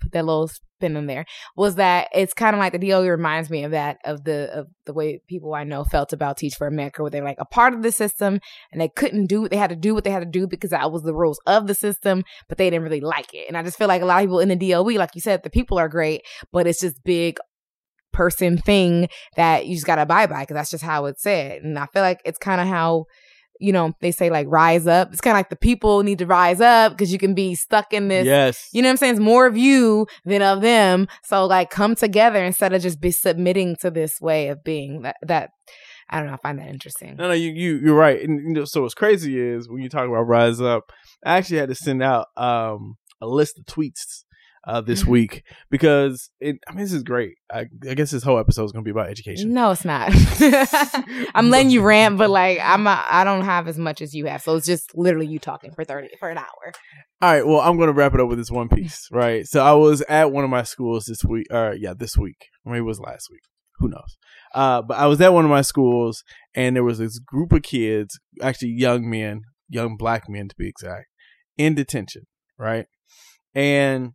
[0.00, 1.24] put that little spin in there,
[1.56, 4.66] was that it's kind of like the DOE reminds me of that of the of
[4.84, 7.74] the way people I know felt about Teach for America, where they're like a part
[7.74, 8.40] of the system
[8.72, 10.90] and they couldn't do they had to do what they had to do because that
[10.90, 13.46] was the rules of the system, but they didn't really like it.
[13.48, 15.42] And I just feel like a lot of people in the DOE, like you said,
[15.42, 17.38] the people are great, but it's just big
[18.12, 21.62] person thing that you just gotta abide by because that's just how it's said.
[21.62, 23.04] And I feel like it's kind of how
[23.60, 25.12] you know they say like rise up.
[25.12, 27.92] It's kind of like the people need to rise up because you can be stuck
[27.92, 28.26] in this.
[28.26, 29.12] yes, You know what I'm saying?
[29.14, 31.08] It's more of you than of them.
[31.24, 35.16] So like come together instead of just be submitting to this way of being that
[35.22, 35.50] that
[36.08, 37.16] I don't know, I find that interesting.
[37.16, 38.20] No, no, you you you're right.
[38.22, 40.92] And you know, so what's crazy is when you talk about Rise Up,
[41.24, 44.24] I actually had to send out um a list of tweets
[44.66, 46.56] uh this week because it.
[46.68, 47.34] I mean, this is great.
[47.52, 49.52] I, I guess this whole episode is going to be about education.
[49.52, 50.12] No, it's not.
[51.34, 54.26] I'm letting you rant, but like I'm a, I don't have as much as you
[54.26, 54.42] have.
[54.42, 56.72] So it's just literally you talking for 30 for an hour.
[57.22, 59.46] All right, well, I'm going to wrap it up with this one piece, right?
[59.46, 62.46] So I was at one of my schools this week, or yeah, this week.
[62.64, 63.40] Or maybe it was last week.
[63.78, 64.16] Who knows?
[64.54, 66.22] Uh, but I was at one of my schools,
[66.54, 70.68] and there was this group of kids, actually young men, young black men to be
[70.68, 71.06] exact,
[71.56, 72.22] in detention,
[72.58, 72.86] right?
[73.54, 74.12] And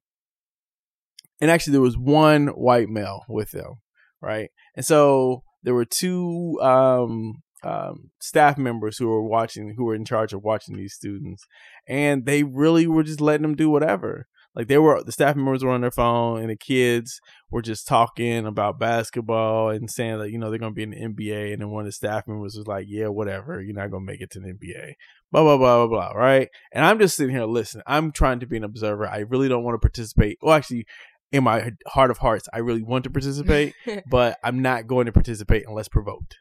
[1.41, 3.81] and actually there was one white male with them,
[4.21, 4.49] right?
[4.75, 10.05] And so there were two um, um, staff members who were watching, who were in
[10.05, 11.45] charge of watching these students,
[11.87, 14.27] and they really were just letting them do whatever.
[14.53, 17.87] Like they were, the staff members were on their phone, and the kids were just
[17.87, 21.61] talking about basketball and saying that you know they're gonna be in the NBA, and
[21.61, 24.29] then one of the staff members was like, "Yeah, whatever, you're not gonna make it
[24.31, 24.95] to the NBA."
[25.31, 26.19] Blah blah blah blah blah.
[26.19, 26.49] Right?
[26.73, 27.83] And I'm just sitting here listening.
[27.87, 29.07] I'm trying to be an observer.
[29.07, 30.37] I really don't want to participate.
[30.41, 30.85] Well, actually,
[31.31, 33.73] in my heart of hearts, I really want to participate,
[34.09, 36.35] but I'm not going to participate unless provoked.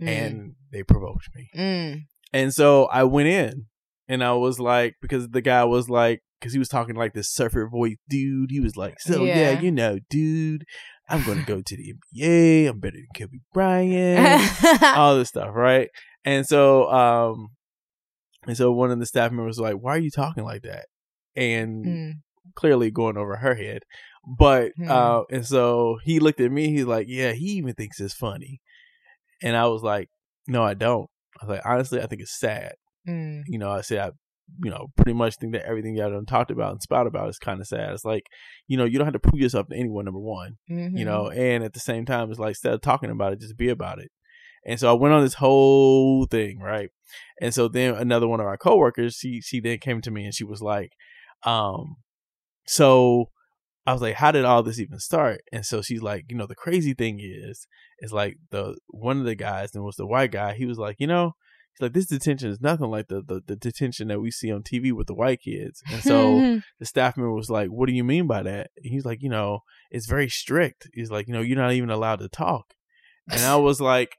[0.00, 1.50] And they provoked me.
[1.56, 2.02] Mm.
[2.32, 3.66] And so I went in
[4.06, 7.28] and I was like, because the guy was like, because he was talking like this
[7.32, 8.52] surfer voice dude.
[8.52, 9.60] He was like, so yeah, Yeah.
[9.60, 10.64] you know, dude,
[11.08, 12.68] I'm going to go to the NBA.
[12.68, 14.82] I'm better than Kobe Bryant.
[14.96, 15.88] all this stuff, right?
[16.24, 17.48] And so, um,
[18.46, 20.86] and so one of the staff members was like, why are you talking like that?
[21.34, 22.12] And Mm.
[22.54, 23.82] clearly going over her head.
[24.26, 24.90] But Hmm.
[24.90, 28.60] uh and so he looked at me, he's like, Yeah, he even thinks it's funny.
[29.42, 30.08] And I was like,
[30.46, 31.08] No, I don't.
[31.40, 32.74] I was like, honestly, I think it's sad.
[33.08, 33.42] Mm.
[33.46, 34.10] You know, I said I
[34.64, 37.38] you know, pretty much think that everything y'all done talked about and spout about is
[37.38, 37.92] kind of sad.
[37.92, 38.24] It's like,
[38.66, 40.98] you know, you don't have to prove yourself to anyone, number one Mhm.
[40.98, 43.58] you know and at the same time it's like instead of talking about it just
[43.58, 44.10] be about it
[44.66, 46.88] and so i went on this whole thing right
[47.42, 50.34] and so then another one of our coworkers she she then came to me and
[50.34, 50.92] she was like
[51.44, 51.96] um
[52.66, 53.30] so
[53.88, 56.46] i was like how did all this even start and so she's like you know
[56.46, 57.66] the crazy thing is
[58.00, 60.96] is like the one of the guys and was the white guy he was like
[60.98, 61.32] you know
[61.72, 64.62] he's like this detention is nothing like the, the the detention that we see on
[64.62, 68.04] tv with the white kids and so the staff member was like, "What do you
[68.04, 71.40] mean by that?" And he's like, "You know, it's very strict." He's like, "You know,
[71.40, 72.74] you're not even allowed to talk."
[73.30, 74.16] And I was like,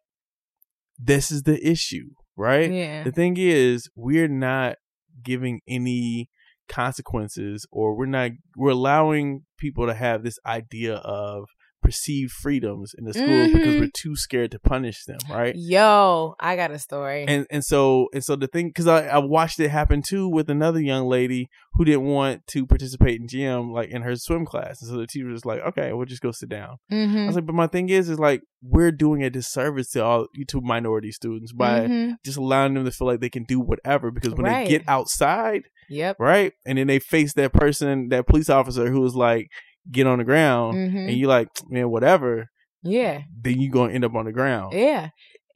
[0.97, 3.03] "This is the issue, right?" yeah.
[3.03, 4.75] The thing is, we're not
[5.23, 6.29] giving any
[6.69, 11.49] consequences, or we're not we're allowing people to have this idea of
[11.89, 13.79] perceived freedoms in the schools because Mhm.
[13.79, 15.55] we're too scared to punish them, right?
[15.55, 17.25] Yo, I got a story.
[17.27, 20.49] And and so and so the thing because I, I watched it happen too with
[20.51, 24.81] another young lady who didn't want to participate in gym like in her swim class,
[24.81, 27.25] and so the teacher was like, "Okay, we'll just go sit down." I Mhm.
[27.27, 30.61] was like, "But my thing is, is like we're doing a disservice to all to
[30.61, 32.15] minority students by Mhm.
[32.25, 34.65] just allowing them to feel like they can do whatever because when Right.
[34.67, 36.17] they get outside, Yep.
[36.19, 39.47] right, and then they face that person, that police officer who was like,
[39.91, 41.07] "Get on the ground," Mhm.
[41.09, 42.47] and you're like, man, whatever,
[42.83, 43.21] Yeah.
[43.41, 44.73] then you're gonna end up on the ground.
[44.73, 45.09] Yeah.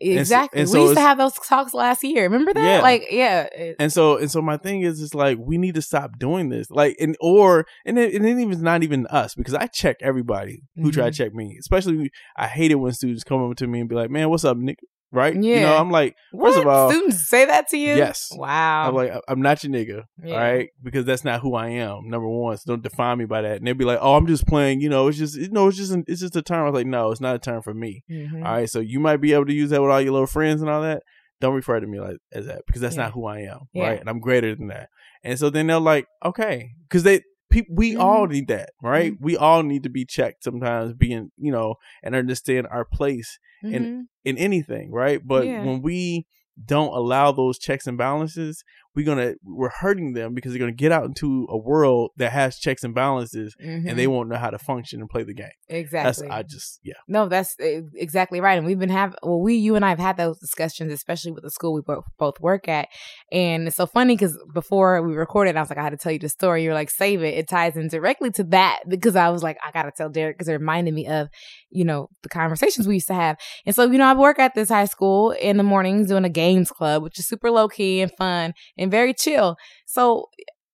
[0.06, 0.60] Exactly.
[0.60, 2.24] and we so used to have those talks last year.
[2.24, 2.62] Remember that?
[2.62, 2.82] Yeah.
[2.82, 3.48] Like, yeah.
[3.80, 6.70] And so and so my thing is it's like we need to stop doing this.
[6.70, 10.64] Like and or and it, and it even not even us because I check everybody
[10.76, 11.16] who try to Mhm.
[11.16, 11.56] check me.
[11.58, 14.44] Especially I hate it when students come up to me and be like, "Man, what's
[14.44, 14.80] up, Nick?"
[15.14, 15.36] Right?
[15.36, 15.80] You know, Yeah.
[15.80, 16.50] I'm like, what?
[16.50, 17.94] first of all, students say that to you?
[17.94, 18.30] yes.
[18.36, 18.88] Wow.
[18.90, 20.34] I'm like, "I- I'm not your nigga, Yeah.
[20.34, 20.70] all right?
[20.82, 22.10] Because that's not who I am.
[22.10, 23.58] Number one, so don't define me by that.
[23.58, 25.78] And they'll be like, "Oh, I'm just playing." You know, it's just, you know, it's
[25.78, 26.62] just, an, it's just a term.
[26.66, 28.38] I was like, "No, it's not a term for me." Mhm.
[28.44, 30.62] All right, so you might be able to use that with all your little friends
[30.62, 31.04] and all that.
[31.40, 33.04] Don't refer to me like as that because that's Yeah.
[33.04, 33.84] not who I am, Yeah.
[33.90, 34.00] right?
[34.00, 34.90] And I'm greater than that.
[35.24, 37.22] And so then they're like, okay, because they
[37.70, 38.00] we Mhm.
[38.00, 39.14] all need that, right?
[39.14, 39.22] Mhm.
[39.22, 44.08] We all need to be checked sometimes, being you know, and understand our place Mhm.
[44.26, 45.22] in anything, right?
[45.26, 45.64] But Yeah.
[45.64, 46.26] when we
[46.66, 48.64] don't allow those checks and balances,
[48.96, 52.58] we're gonna we're hurting them because they're gonna get out into a world that has
[52.60, 54.12] checks and balances, and they Mhm.
[54.12, 55.48] won't know how to function and play the game.
[55.70, 56.28] That's exactly.
[56.30, 56.94] I just yeah.
[57.08, 58.58] No, that's exactly right.
[58.58, 61.44] And we've been have well, we, you and I have had those discussions, especially with
[61.44, 62.88] the school we both, both work at.
[63.32, 66.12] And it's so funny because before we recorded, I was like, I had to tell
[66.12, 66.64] you the story.
[66.64, 67.34] You're like, save it.
[67.36, 70.38] It ties in directly to that because I was like, I got to tell Derek
[70.38, 71.30] because it reminded me of,
[71.70, 73.38] you know, the conversations we used to have.
[73.66, 76.30] And so, you know, I work at this high school in the mornings doing a
[76.30, 79.56] games club, which is super low key and fun and very chill.
[79.86, 80.30] So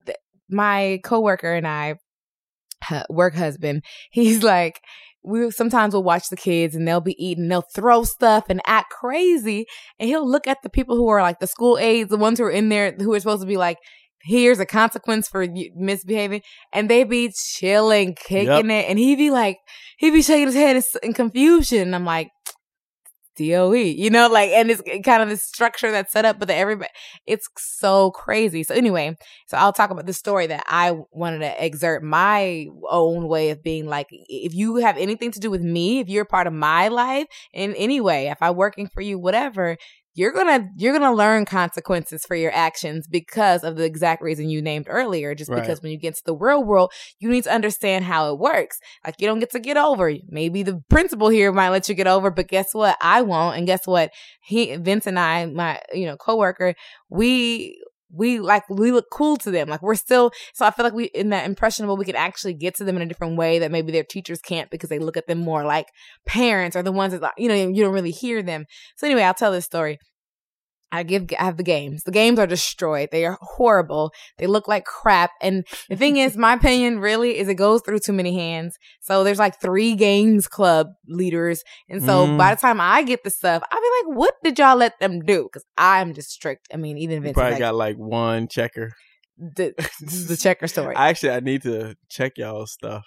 [0.06, 0.18] th-
[0.50, 1.96] my coworker and I,
[3.10, 4.82] work husband, he's like,
[5.24, 8.92] we sometimes will watch the kids and they'll be eating, they'll throw stuff and act
[8.92, 9.66] crazy.
[10.00, 12.46] And he'll look at the people who are like the school aides, the ones who
[12.46, 13.78] are in there who are supposed to be like,
[14.22, 15.46] here's a consequence for
[15.76, 16.42] misbehaving.
[16.74, 18.90] And they be chilling, kicking it.
[18.90, 19.58] And he'd be like,
[19.98, 21.80] he'd be shaking his head in, in confusion.
[21.82, 22.30] And I'm like,
[23.40, 26.56] DOE, you know, like, and it's kind of the structure that's set up, but the
[26.56, 26.90] everybody,
[27.26, 28.64] it's so crazy.
[28.64, 33.28] So anyway, so I'll talk about the story that I wanted to exert my own
[33.28, 36.48] way of being like, if you have anything to do with me, if you're part
[36.48, 39.78] of my life in any way, if I'm working for you, whatever,
[40.20, 44.62] you're gonna you're gonna learn consequences for your actions because of the exact reason you
[44.62, 45.34] named earlier.
[45.34, 45.62] Just Right.
[45.62, 48.80] because when you get to the real world, you need to understand how it works.
[49.06, 50.12] Like you don't get to get over.
[50.28, 52.98] Maybe the principal here might let you get over, but guess what?
[53.02, 53.56] I won't.
[53.56, 54.12] And guess what?
[54.42, 56.76] He Vince and I, my you know coworker,
[57.10, 59.70] we we like we look cool to them.
[59.70, 62.76] Like we're still so I feel like we in that impressionable we can actually get
[62.76, 65.28] to them in a different way that maybe their teachers can't because they look at
[65.28, 65.88] them more like
[66.26, 68.66] parents or the ones that you know you don't really hear them.
[68.98, 69.98] So anyway, I'll tell this story.
[70.92, 72.04] I give I have the games.
[72.04, 73.10] The games are destroyed.
[73.12, 74.12] They are horrible.
[74.38, 75.32] They look like crap.
[75.42, 78.78] And the thing is, my opinion really is it goes through too many hands.
[79.02, 81.64] So there's like three games club leaders.
[81.90, 82.38] And so Mm.
[82.38, 85.20] by the time I get the stuff, I'll be like, what did y'all let them
[85.22, 85.44] do?
[85.44, 86.68] Because I'm just strict.
[86.74, 88.94] I mean, even Vince probably like, got like one checker.
[89.38, 90.96] the, this is the checker story.
[90.96, 93.04] Actually, I need to check y'all stuff.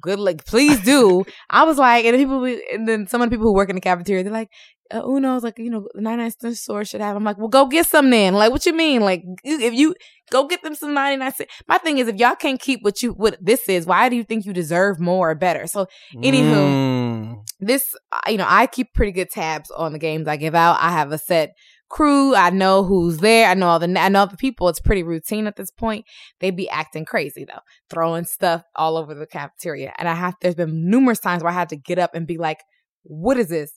[0.00, 0.44] Good luck.
[0.44, 1.24] Please do.
[1.48, 3.76] I was like, and people, be- and then some of the people who work in
[3.76, 4.50] the cafeteria, they're like,
[4.90, 7.16] uh, Uno's like, you know, the 99 cent store should have.
[7.16, 8.34] I'm like, well, go get some then.
[8.34, 9.02] Like, what you mean?
[9.02, 9.94] Like, if you
[10.30, 11.50] go get them some 99 cent.
[11.68, 14.24] My thing is, if y'all can't keep what you, what this is, why do you
[14.24, 15.66] think you deserve more or better?
[15.66, 16.54] So Anywho.
[16.54, 17.36] Mm.
[17.60, 20.78] this, uh, you know, I keep pretty good tabs on the games I give out.
[20.80, 21.54] I have a set
[21.88, 22.34] crew.
[22.34, 23.48] I know who's there.
[23.48, 24.68] I know all the, I know the people.
[24.68, 26.04] It's pretty routine at this point.
[26.40, 29.92] They be acting crazy though, throwing stuff all over the cafeteria.
[29.98, 32.38] And I have, there's been numerous times where I had to get up and be
[32.38, 32.58] like,
[33.02, 33.72] what is this?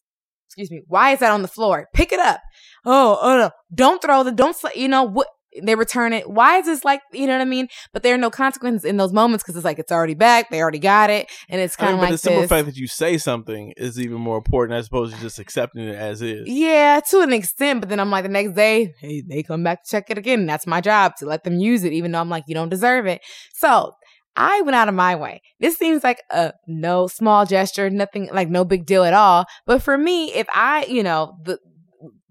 [0.50, 0.82] Excuse me.
[0.88, 1.88] Why is that on the floor?
[1.94, 2.42] Pick it up.
[2.86, 3.52] Oh, oh no.
[3.74, 5.28] Don't throw the, don't, sl- you know, what,
[5.64, 6.30] they return it.
[6.30, 7.70] Why is this like, you know what I mean?
[7.92, 10.50] But there are no consequences in those moments because it's like, it's already back.
[10.50, 11.28] They already got it.
[11.50, 12.50] And it's I kind mean, of but like the simple this.
[12.50, 15.96] fact that you say something is even more important as opposed to just accepting it
[15.96, 16.48] as is.
[16.48, 19.84] Yeah, to an extent, but then I'm like the next day, hey, they come back
[19.84, 20.46] to check it again.
[20.46, 23.08] That's my job to let them use it, even though I'm like, you don't deserve
[23.08, 23.22] it.
[23.54, 23.94] So
[24.36, 25.42] I went out of my way.
[25.60, 29.46] This seems like a no small gesture, nothing like no big deal at all.
[29.66, 31.60] But for me, if I, you know, the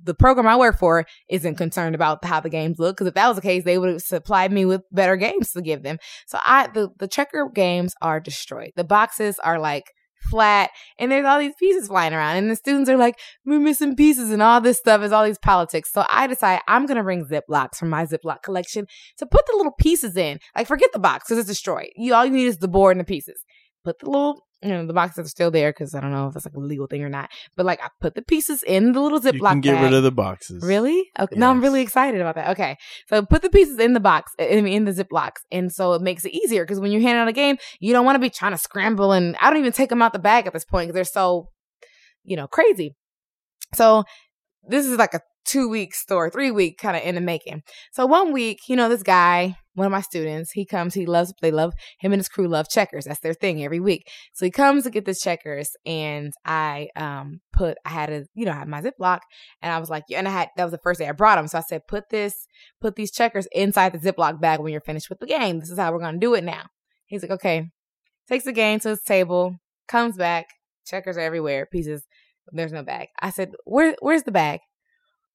[0.03, 2.97] the program I work for isn't concerned about how the games look.
[2.97, 5.61] Because if that was the case, they would have supplied me with better games to
[5.61, 5.99] give them.
[6.27, 8.73] So I the the checker games are destroyed.
[8.75, 9.93] The boxes are like
[10.31, 13.97] flat and there's all these pieces flying around and the students are like we're missing
[13.97, 15.93] pieces and all this stuff is all these politics.
[15.93, 18.87] So i decide i'm gonna bring ziplocs from my ziploc collection
[19.19, 20.39] to put the little pieces in.
[20.57, 21.89] Like forget the box because it's destroyed.
[21.97, 23.45] You all you need is the board and the pieces.
[23.85, 26.35] Put the little you know, the boxes are still there because I don't know if
[26.37, 27.31] it's like a legal thing or not.
[27.57, 29.85] But like, I put the pieces in the little You Ziploc can get bag.
[29.85, 30.63] rid of the boxes.
[30.65, 31.05] Really?
[31.19, 31.37] Okay.
[31.37, 31.63] No, I'm Yes.
[31.63, 32.51] really excited about that.
[32.51, 32.77] Okay.
[33.09, 35.39] So put the pieces in the box, I mean, in the Ziplocs.
[35.53, 38.05] And so it makes it easier because when you hand out a game, you don't
[38.05, 39.13] want to be trying to scramble.
[39.13, 41.51] And I don't even take them out the bag at this point because they're so,
[42.25, 42.97] you know, crazy.
[43.75, 44.05] So
[44.69, 47.63] this is like a two week story, three week kind of in the making.
[47.93, 51.33] So one week, you know, this guy, one of my students, he comes, he loves,
[51.41, 53.05] they love, him and his crew love checkers.
[53.05, 54.11] That's their thing every week.
[54.35, 58.45] So he comes to get the checkers and I, um, put, I had a, you
[58.45, 59.21] know, I had my Ziploc
[59.63, 61.49] and I was like, and I had, that was the first day I brought him.
[61.49, 62.35] So I said, put this,
[62.81, 65.61] put these checkers inside the Ziploc bag when you're finished with the game.
[65.61, 66.65] This is how we're going to do it now.
[67.07, 67.71] He's like, okay.
[68.29, 69.57] Takes the game to his table,
[69.87, 70.49] comes back,
[70.87, 72.07] checkers are everywhere, pieces.
[72.51, 73.09] There's no bag.
[73.21, 74.61] I said, where, where's the bag?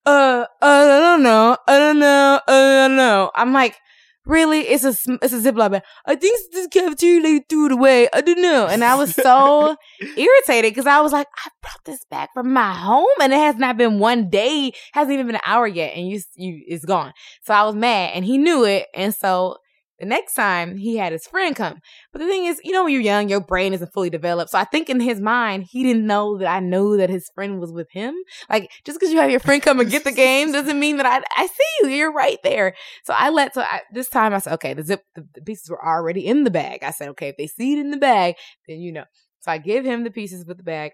[0.06, 1.58] Uh, I don't know.
[1.68, 2.42] I don't know.
[2.48, 3.32] I don't know.
[3.36, 3.78] I'm like,
[4.26, 4.62] really?
[4.62, 5.84] It's a, it's a Ziploc bag.
[6.06, 8.08] I think this cafeteria lady threw it away.
[8.14, 8.68] I don't know.
[8.68, 9.76] And I was so
[10.18, 13.56] irritated because I was like, I brought this back from my home and it has
[13.58, 17.14] not been one day, hasn't even been an hour yet, and you you it's gone.
[17.44, 19.58] So I was mad and he knew it, and so
[20.00, 21.80] the next time he had his friend come.
[22.12, 24.52] But the thing is, you know, when you're young, your brain isn't fully developed.
[24.52, 27.60] So I think in his mind, he didn't know that I knew that his friend
[27.60, 28.16] was with him.
[28.50, 31.06] Like just because you have your friend come and get the game doesn't mean that
[31.06, 31.90] I I see you.
[31.90, 32.76] You're right there.
[33.04, 35.70] So I let so I, this time I said, okay, the zip the, the pieces
[35.70, 36.84] were already in the bag.
[36.84, 38.36] I said, okay, if they see it in the bag,
[38.68, 39.06] then you know.
[39.40, 40.92] So I give him the pieces with the bag,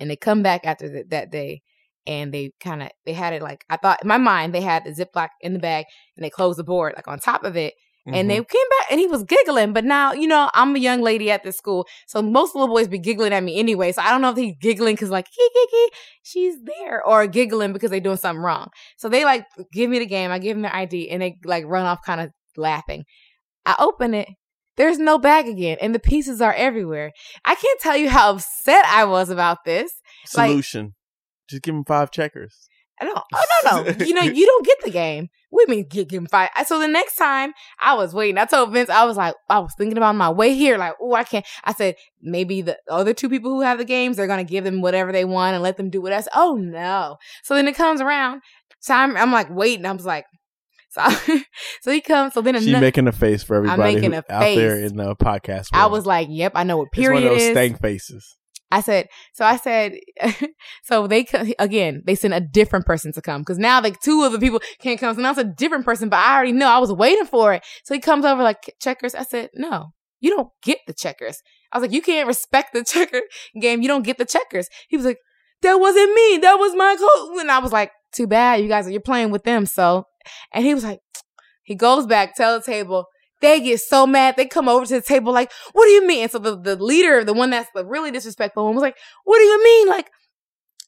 [0.00, 1.62] and they come back after the, that day,
[2.06, 4.84] and they kind of they had it like I thought in my mind they had
[4.84, 5.86] the Ziploc in the bag,
[6.16, 7.74] and they closed the board like on top of it,
[8.06, 8.48] and they Mhm.
[8.48, 9.72] came back and he was giggling.
[9.72, 12.88] But now you know I'm a young lady at this school, so most little boys
[12.88, 13.92] be giggling at me anyway.
[13.92, 15.90] So I don't know if he's giggling because like hee hee hee,
[16.22, 18.68] she's there, or giggling because they're doing something wrong.
[18.96, 21.64] So they like give me the game, I give them the ID, and they like
[21.66, 23.04] run off kind of laughing.
[23.66, 24.28] I open it.
[24.76, 27.12] There's no bag again, and the pieces are everywhere.
[27.44, 29.92] I can't tell you how upset I was about this.
[30.36, 30.94] like- Solution.
[31.50, 32.68] Just give him five checkers.
[33.00, 33.18] I don't.
[33.18, 33.90] Oh no, no.
[34.06, 35.28] You know, you don't get the game.
[35.50, 36.50] We mean get give him five.
[36.66, 39.74] So the next time I was waiting, I told Vince, I was like, I was
[39.76, 41.46] thinking about my way here, like, oh, I can't.
[41.64, 44.80] I said maybe the other two people who have the games, they're gonna give them
[44.82, 46.30] whatever they want and let them do what said.
[46.34, 47.16] Oh no.
[47.42, 48.42] So then it comes around.
[48.80, 49.86] So I'm, I'm like waiting.
[49.86, 50.26] I was like,
[50.90, 51.08] so,
[51.82, 52.34] so he comes.
[52.34, 54.96] So then She's another, making a face for everybody making who- a out there in
[54.96, 55.68] the podcast.
[55.72, 57.50] I was like, yep, I know what it's one period of those is.
[57.52, 58.36] stank faces.
[58.70, 59.98] I said, so I said,
[60.84, 61.26] so they
[61.58, 64.60] again, they sent a different person to come because now like two of the people
[64.80, 65.14] can't come.
[65.14, 67.64] So now it's a different person, but I already know I was waiting for it.
[67.84, 69.14] So he comes over like checkers.
[69.14, 71.42] I said, no, you don't get the checkers.
[71.72, 73.22] I was like, you can't respect the checker
[73.60, 73.82] game.
[73.82, 74.68] You don't get the checkers.
[74.88, 75.18] He was like,
[75.62, 76.38] that wasn't me.
[76.38, 77.40] That was my coach.
[77.40, 78.60] And I was like, too bad.
[78.60, 79.66] You guys are, you're playing with them.
[79.66, 80.04] So,
[80.52, 81.00] and he was like,
[81.64, 83.06] he goes back, tell the table,
[83.40, 84.36] they get so mad.
[84.36, 86.22] They come over to the table like, what do you mean?
[86.22, 89.38] And so the, the leader, the one that's the really disrespectful one was like, what
[89.38, 89.88] do you mean?
[89.88, 90.10] Like,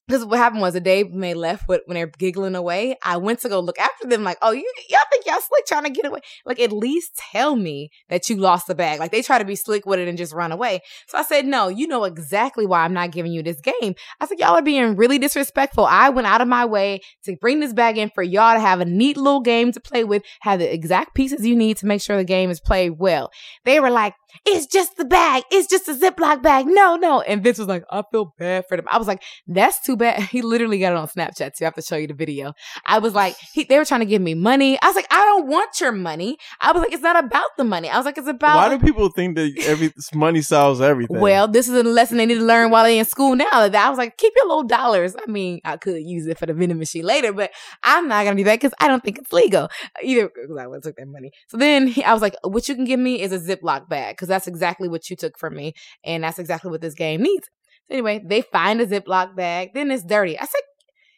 [0.09, 3.41] because what happened was the day when they left when they're giggling away, I went
[3.41, 6.07] to go look after them like, oh, you, y'all think y'all slick trying to get
[6.07, 6.21] away?
[6.45, 8.99] Like, at least tell me that you lost the bag.
[8.99, 10.81] Like, they try to be slick with it and just run away.
[11.07, 13.95] So I said, no, you know exactly why I'm not giving you this game.
[14.21, 15.87] I said, y'all are being really disrespectful.
[15.87, 18.81] I went out of my way to bring this bag in for y'all to have
[18.81, 22.03] a neat little game to play with, have the exact pieces you need to make
[22.03, 23.31] sure the game is played well.
[23.65, 24.15] They were like,
[24.45, 25.45] it's just the bag.
[25.51, 26.67] It's just a Ziploc bag.
[26.67, 27.21] No, no.
[27.21, 28.87] And Vince was like, I feel bad for them.
[28.91, 30.23] I was like, that's too bad.
[30.33, 31.65] He literally got it on Snapchat too.
[31.65, 32.55] I have to show you the video.
[32.87, 34.79] I was like, he, they were trying to give me money.
[34.81, 36.39] I was like, I don't want your money.
[36.61, 37.91] I was like, it's not about the money.
[37.91, 38.57] I was like, it's about.
[38.57, 41.21] Why do people think that every money solves everything?
[41.21, 43.69] Well, this is a lesson they need to learn while they're in school now.
[43.69, 45.15] That I was like, keep your little dollars.
[45.17, 47.51] I mean, I could use it for the vending machine later, but
[47.83, 49.69] I'm not gonna do that because I don't think it's legal
[50.03, 50.31] either.
[50.35, 51.33] Because I would have took that money.
[51.49, 54.17] So then he, I was like, what you can give me is a Ziploc bag
[54.23, 57.49] because that's exactly what you took from me, and that's exactly what this game needs.
[57.89, 59.71] So anyway, they find a Ziploc bag.
[59.75, 60.39] Then it's dirty.
[60.39, 60.61] I said.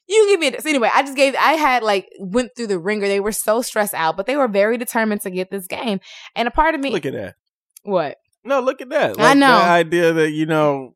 [0.06, 0.66] You give me this.
[0.66, 3.08] Anyway, I just gave, I had like, went through the ringer.
[3.08, 5.98] They were so stressed out, but they were very determined to get this game.
[6.36, 7.36] And a part of me, look at that.
[7.84, 8.18] what?
[8.44, 9.18] No, look at that.
[9.18, 9.58] I know.
[9.58, 10.94] the idea that you know,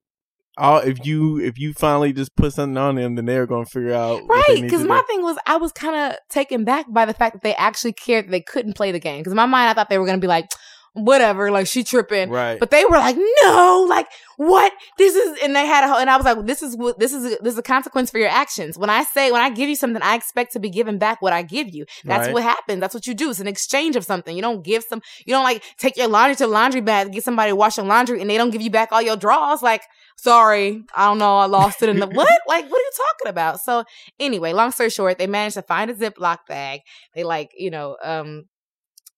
[0.58, 3.70] all if you if you finally just put something on them, then they're going to
[3.70, 5.06] figure out Right, because my do.
[5.06, 8.26] thing was I was kind of taken back by the fact that they actually cared
[8.26, 9.20] that they couldn't play the game.
[9.20, 10.50] Because in my mind, I thought they were gonna be like,
[10.94, 12.30] whatever, like she tripping.
[12.30, 12.58] right.
[12.58, 14.72] But they were like, no, like what?
[14.98, 17.12] This is, and they had a whole, and I was like, this is what, this
[17.12, 18.78] is, a, this is a consequence for your actions.
[18.78, 21.32] When I say, when I give you something, I expect to be given back what
[21.32, 21.86] I give you.
[22.04, 22.34] That's Right.
[22.34, 22.80] what happens.
[22.80, 23.30] That's what you do.
[23.30, 24.34] It's an exchange of something.
[24.34, 27.24] You don't give some, you don't like take your laundry to the laundry bag, get
[27.24, 29.62] somebody to wash your laundry, and they don't give you back all your draws.
[29.62, 29.82] Like,
[30.16, 32.40] sorry, I don't know, I lost it in the what?
[32.46, 33.60] Like, what are you talking about?
[33.60, 33.84] So
[34.18, 36.80] anyway, long story short, they managed to find a Ziploc bag.
[37.14, 38.44] They like, you know, um,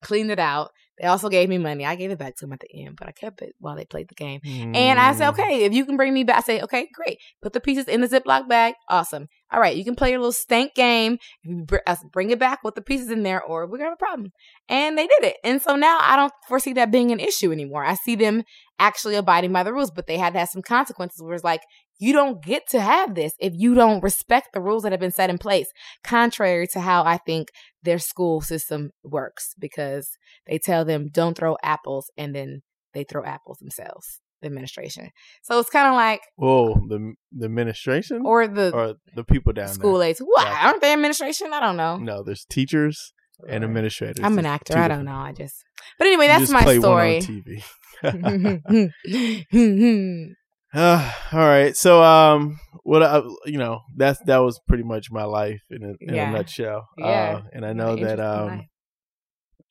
[0.02, 0.70] cleaned it out.
[1.00, 1.86] They also gave me money.
[1.86, 3.86] I gave it back to them at the end, but I kept it while they
[3.86, 4.40] played the game.
[4.44, 5.32] And I said, Mm.
[5.32, 7.18] okay, if you can bring me back, I say, okay, great.
[7.40, 8.74] Put the pieces in the Ziploc bag.
[8.88, 9.28] Awesome.
[9.50, 11.14] All right, you can play your little stank game.
[11.14, 13.90] If you br- us- bring it back with the pieces in there, or we're gonna
[13.90, 14.30] have a problem.
[14.68, 15.36] And they did it.
[15.42, 17.82] And so now I don't foresee that being an issue anymore.
[17.84, 18.42] I see them
[18.78, 21.62] actually abiding by the rules, but they had to have some consequences where it's like,
[22.00, 25.12] you don't get to have this if you don't respect the rules that have been
[25.12, 25.68] set in place,
[26.02, 27.48] contrary to how I think
[27.82, 30.10] their school system works, because
[30.46, 32.62] they tell them don't throw apples and then
[32.94, 35.10] they throw apples themselves, the administration.
[35.42, 39.68] So it's kind of like, Whoa, the the administration or the or the people down
[39.68, 40.20] school aides.
[40.20, 40.44] What?
[40.44, 40.66] Gotcha.
[40.66, 41.52] Aren't they administration?
[41.52, 41.98] I don't know.
[41.98, 43.12] No, there's teachers
[43.48, 44.24] and administrators.
[44.24, 44.76] I'm an actor.
[44.76, 45.16] I don't know.
[45.16, 45.62] I just.
[45.98, 47.42] But anyway, You that's my play one on story.
[47.42, 47.62] TV.
[50.72, 51.76] Uh, all right.
[51.76, 55.88] So, um, what I, you know, that's that was pretty much my life in a,
[56.00, 56.30] in Yeah.
[56.30, 56.88] a nutshell.
[56.96, 57.06] Yeah.
[57.06, 58.66] Uh, and I know that, um, life.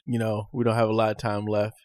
[0.06, 1.76] you know, we don't have a lot of time left.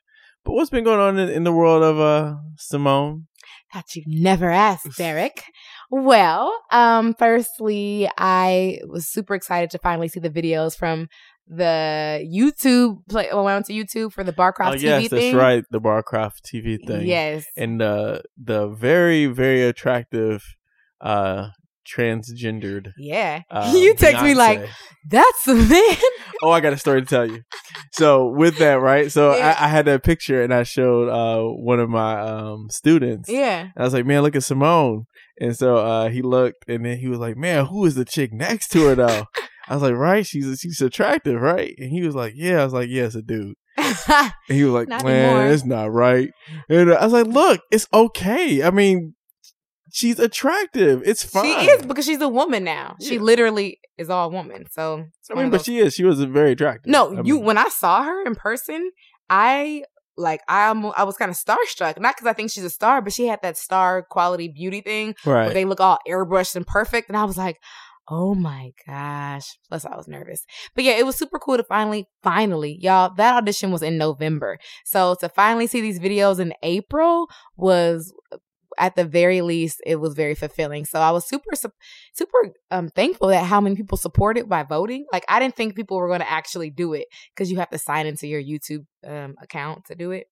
[0.44, 3.26] But what's been going on in, in the world of uh Simone?
[3.72, 5.42] that you never asked, Derek.
[5.90, 11.08] Well, um, firstly, I was super excited to finally see the videos from
[11.48, 13.28] the YouTube play.
[13.30, 15.36] When I went to YouTube for the Barcroft oh TV yes, that's thing.
[15.36, 17.06] right, the Barcroft TV thing.
[17.06, 17.46] Yes.
[17.56, 20.42] and uh, the very very attractive
[21.00, 21.48] uh
[21.86, 22.92] transgendered.
[22.96, 23.42] Yeah.
[23.50, 24.66] Uh, you text me like,
[25.08, 25.96] that's the man.
[26.42, 27.42] oh, I got a story to tell you.
[27.92, 29.12] So with that, right?
[29.12, 29.54] So Yeah.
[29.58, 33.28] I, I had that picture and I showed uh one of my um students.
[33.28, 33.60] yeah.
[33.60, 35.06] And I was like, man, look at Simone.
[35.40, 38.32] And so uh he looked and then he was like, man, who is the chick
[38.32, 39.26] next to her though?
[39.68, 41.74] I was like, right, she's she's attractive, right?
[41.78, 42.60] And he was like, yeah.
[42.60, 43.54] I was like, yeah, it's a dude.
[44.08, 45.46] And he was like, man, anymore.
[45.52, 46.28] it's not right.
[46.68, 48.62] And I was like, look, it's okay.
[48.62, 49.14] I mean,
[49.92, 51.02] she's attractive.
[51.06, 51.44] It's fine.
[51.44, 52.96] she is because she's a woman now.
[53.00, 54.64] She literally is all woman.
[54.70, 55.94] So I mean, but those- she is.
[55.94, 56.90] She was very attractive.
[56.90, 57.36] No, I you.
[57.36, 58.90] mean, When I saw her in person,
[59.30, 59.84] I
[60.16, 61.98] like I I was kind of starstruck.
[61.98, 65.14] Not because I think she's a star, but she had that star quality beauty thing
[65.24, 65.54] where right.
[65.54, 67.58] they look all airbrushed and perfect, and I was like,
[68.08, 69.58] oh my gosh.
[69.68, 70.44] Plus, I was nervous,
[70.74, 73.12] but yeah, it was super cool to finally, finally, y'all.
[73.14, 78.12] That audition was in November, so to finally see these videos in April was.
[78.76, 80.84] At the very least, it was very fulfilling.
[80.84, 82.38] So I was super, super
[82.72, 85.06] um, thankful that how many people supported by voting.
[85.12, 87.78] Like I didn't think people were going to actually do it because you have to
[87.78, 90.26] sign into your YouTube um, account to do it.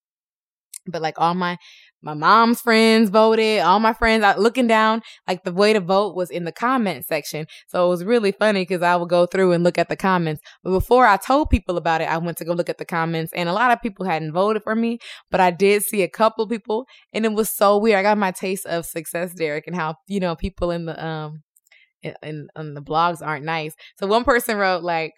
[0.87, 1.59] But like all my
[2.03, 6.17] my mom's friends voted, all my friends I, looking down, like the way to vote
[6.17, 7.47] was in the comment section.
[7.69, 10.43] So it was really funny because I would go through and look at the comments.
[10.65, 13.33] But before I told people about it, I went to go look at the comments,
[13.35, 14.99] and a lot of people hadn't voted for me,
[15.31, 17.99] but I did see a couple people, and it was so weird.
[17.99, 21.43] I got my taste of success, Derek, and how you know people in the um
[22.03, 23.75] in, in on the blogs aren't nice.
[23.99, 25.13] So one person wrote like.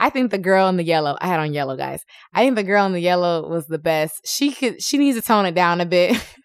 [0.00, 2.02] I think the girl in the yellow, I had on yellow guys.
[2.34, 4.26] I think the girl in the yellow was the best.
[4.26, 6.16] She could, she needs to tone it down a bit.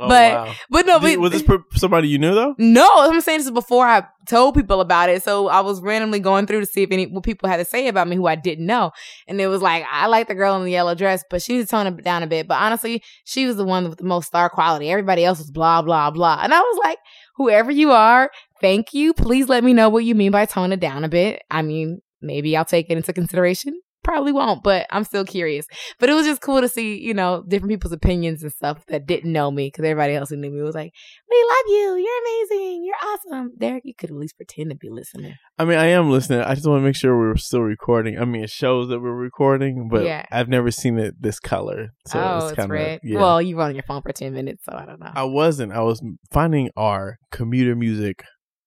[0.00, 0.54] Oh, but, wow.
[0.68, 1.44] but no, Did- but was this
[1.76, 2.56] somebody you knew though?
[2.58, 5.22] no, I'm saying this is before I told people about it.
[5.22, 7.86] So I was randomly going through to see if any what people had to say
[7.86, 8.90] about me who I didn't know.
[9.28, 11.68] And it was like, I like the girl in the yellow dress, but she needs
[11.68, 12.48] to tone it down a bit.
[12.48, 14.90] But honestly, she was the one with the most star quality.
[14.90, 16.40] Everybody else was blah, blah, blah.
[16.42, 16.98] And I was like,
[17.36, 19.14] whoever you are, thank you.
[19.14, 21.42] Please let me know what you mean by tone it down a bit.
[21.48, 23.80] I mean, maybe I'll take it into consideration.
[24.02, 25.64] Probably won't, but I'm still curious.
[25.98, 29.06] But it was just cool to see, you know, different people's opinions and stuff that
[29.06, 30.92] didn't know me because everybody else who knew me was like,
[31.30, 32.04] we love you.
[32.04, 32.20] You're
[32.60, 32.84] amazing.
[32.84, 33.52] You're awesome.
[33.58, 35.32] Derek, you could at least pretend to be listening.
[35.58, 36.40] I mean, I am listening.
[36.40, 38.18] I just want to make sure we're still recording.
[38.18, 40.26] I mean, it shows that we're recording, but Yeah.
[40.30, 41.88] I've never seen it this color.
[42.06, 43.00] So oh, it's it's, kind of red.
[43.02, 43.18] yeah.
[43.18, 45.12] Well, you were on your phone for 10 minutes, so I don't know.
[45.14, 45.72] I wasn't.
[45.72, 48.22] I was finding our commuter music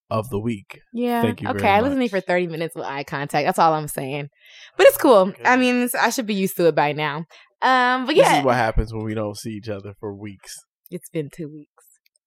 [0.10, 0.80] of the week.
[0.93, 1.22] yeah.
[1.22, 1.68] thank you Okay.
[1.68, 3.45] I listened to you for 30 minutes with eye contact.
[3.45, 4.30] That's all I'm saying.
[4.78, 5.30] But it's cool.
[5.30, 5.43] Okay.
[5.43, 7.26] I mean, I should be used to it by now.
[7.62, 10.55] Um, but This yeah, is what happens when we don't see each other for weeks.
[10.91, 11.72] it's been two weeks.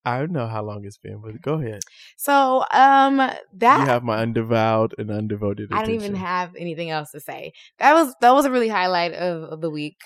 [0.04, 1.80] I don't know how long it's been, but go ahead.
[2.16, 7.10] So, um, that you have my undevowed and undevoted I don't even have anything else
[7.10, 7.52] to say.
[7.78, 9.96] That was that was a really highlight of, of the week.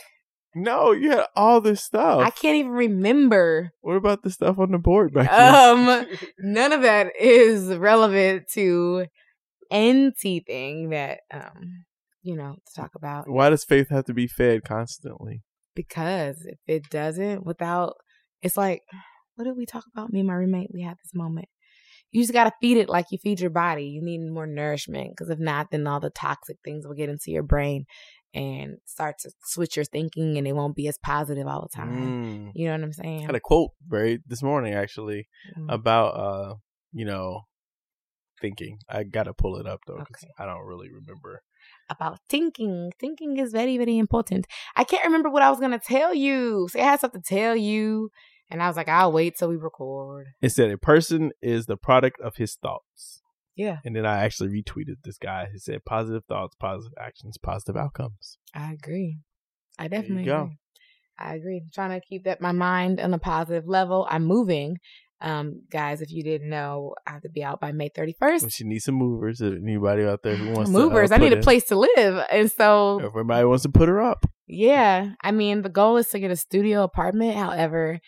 [0.55, 2.21] No, you had all this stuff.
[2.21, 3.73] I can't even remember.
[3.81, 5.33] what about the stuff on the board back?
[5.33, 6.07] Um,
[6.39, 9.07] none of that is relevant to
[9.71, 11.85] anything that um,
[12.25, 13.29] you know, to talk about.
[13.29, 15.43] Why does faith have to be fed constantly?
[15.77, 17.97] Because if it doesn't, without,
[18.43, 18.81] it's like,
[19.37, 20.13] what did we talk about?
[20.13, 21.49] Me and my roommate, we had this moment.
[22.11, 23.87] You just gotta feed it like you feed your body.
[23.87, 27.31] You need more nourishment because if not, then all the toxic things will get into
[27.31, 27.87] your brain
[28.35, 31.91] and start to switch your thinking, and it won't be as positive all the time.
[32.49, 32.53] Mm.
[32.55, 33.23] You know what I'm saying?
[33.23, 35.29] I had a quote very this morning actually
[35.59, 35.73] Mm.
[35.73, 36.55] about uh
[36.93, 37.43] you know
[38.41, 38.79] thinking.
[38.89, 40.33] I gotta pull it up though because Okay.
[40.39, 41.41] I don't really remember.
[41.89, 42.91] about thinking.
[43.01, 44.47] Thinking is very, very important.
[44.77, 46.69] I can't remember what I was gonna tell you.
[46.71, 48.11] So I had something to tell you,
[48.51, 50.27] and I was like, I'll wait till we record.
[50.43, 53.23] It said a person is the product of his thoughts.
[53.57, 55.49] Yeah, And then I actually retweeted this guy.
[55.53, 58.39] He said positive thoughts, positive actions, positive outcomes.
[58.55, 59.19] I agree.
[59.79, 60.43] I definitely go.
[60.43, 60.59] agree.
[61.19, 61.61] I agree.
[61.63, 64.07] I'm trying to keep that my mind on a positive level.
[64.11, 64.79] I'm moving.
[65.21, 68.45] Um, guys, if you didn't know, I have to be out by May 31st.
[68.45, 71.31] If she needs some movers, anybody out there who wants Movers, to, I uh, need
[71.31, 72.27] put a place to live.
[72.31, 74.27] And so everybody wants to put her up.
[74.47, 77.37] yeah, I mean the goal is to get a studio apartment.
[77.37, 78.01] However,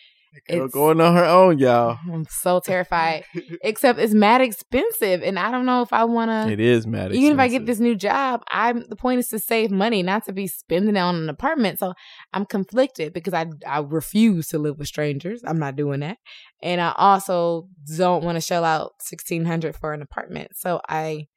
[0.49, 1.97] Girl going on her own, y'all.
[2.11, 3.23] I'm so terrified.
[3.63, 6.51] Except it's mad expensive, and I don't know if I want to.
[6.51, 7.13] it is mad.
[7.13, 10.25] Even if I get this new job, I'm the point is to save money, not
[10.25, 11.79] to be spending it on an apartment.
[11.79, 11.93] So
[12.33, 15.41] I'm conflicted because I I refuse to live with strangers.
[15.45, 16.17] I'm not doing that,
[16.61, 17.67] and I also
[17.97, 20.51] don't want to shell out sixteen hundred for an apartment.
[20.55, 21.27] So I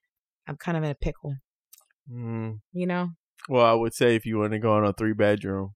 [0.47, 1.37] I'm kind of in a pickle,
[2.13, 2.59] Mm.
[2.73, 3.11] you know.
[3.49, 5.71] Well, I would say if you want to go on a three bedroom,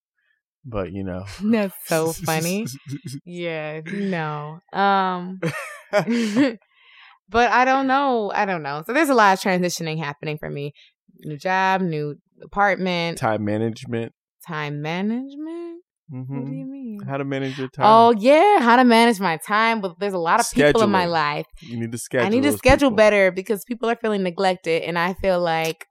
[0.65, 2.67] but you know, That's so funny.
[3.25, 4.61] yeah, no.
[4.73, 5.41] Um.
[5.93, 8.33] but I don't know.
[8.35, 8.83] I don't know.
[8.87, 10.73] So there's a lot of transitioning happening for me.
[11.21, 14.13] New job, new apartment, time management.
[14.47, 15.83] time management.
[16.09, 17.01] What do you mean?
[17.07, 17.87] How to manage your time?
[17.87, 19.81] Oh yeah, how to manage my time.
[19.81, 21.47] But there's a lot of people in my life.
[21.61, 22.27] you need to schedule.
[22.27, 22.97] I need to schedule people.
[22.97, 25.87] better because people are feeling neglected, and I feel like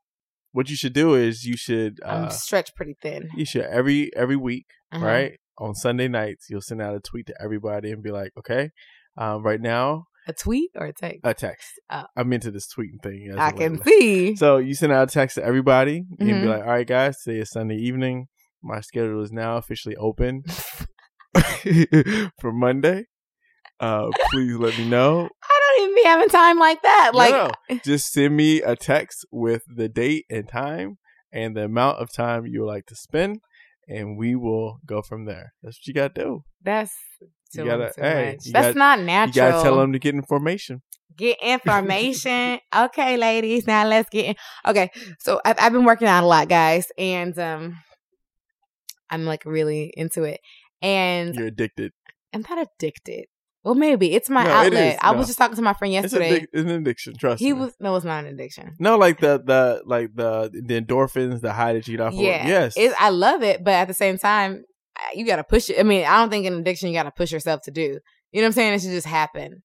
[0.53, 3.27] What you should do is you should I'm uh, stretched pretty thin.
[3.35, 5.05] you should every every week, Uh-huh.
[5.05, 5.33] right?
[5.59, 8.69] On Sunday nights, you'll send out a tweet to everybody and be like, okay,
[9.17, 11.19] um, right now, A tweet or a text?
[11.23, 11.67] a text.
[11.91, 12.05] Oh.
[12.15, 13.29] I'm into this tweeting thing.
[13.31, 14.35] as I can see.
[14.35, 16.45] So you send out a text to everybody and be Mhm.
[16.47, 18.27] like, all right, guys, today is Sunday evening.
[18.63, 20.43] My schedule is now officially open
[22.39, 23.05] for Monday.
[23.79, 25.29] Uh, please let me know.
[25.95, 27.11] Be having time like that.
[27.13, 27.77] Like, no.
[27.83, 30.97] just send me a text with the date and time
[31.31, 33.39] and the amount of time you would like to spend,
[33.87, 35.53] and we will go from there.
[35.63, 36.43] That's what you got to do.
[36.63, 36.93] that's
[37.55, 38.45] You gotta- hey, much.
[38.45, 39.45] you That's gotta- not natural.
[39.47, 40.81] You got to tell them to get information.
[41.15, 42.59] Get information.
[42.75, 43.67] okay, ladies.
[43.67, 44.35] Now let's get in.
[44.65, 44.89] Okay,
[45.19, 47.77] so I've, I've been working out a lot, guys, and um,
[49.09, 50.39] I'm like really into it,
[50.81, 51.91] and You're addicted.
[52.33, 53.25] I'm not addicted.
[53.63, 54.99] Well, maybe it's my No, outlet.
[55.01, 55.17] I No.
[55.19, 56.41] was just talking to my friend It's, yesterday.
[56.41, 57.15] addic- it's an addiction.
[57.15, 57.59] Trust he me.
[57.61, 58.75] was no, it's not an addiction.
[58.79, 62.13] no like the the like the the endorphins, the high that you got.
[62.13, 62.73] Yeah, Yes.
[62.75, 64.63] It's, I love it, but at the same time,
[65.15, 65.79] you got to push it.
[65.79, 67.99] I mean, I don't think an addiction you got to push yourself to do.
[68.31, 68.73] You know what I'm saying?
[68.73, 69.63] It should just happen.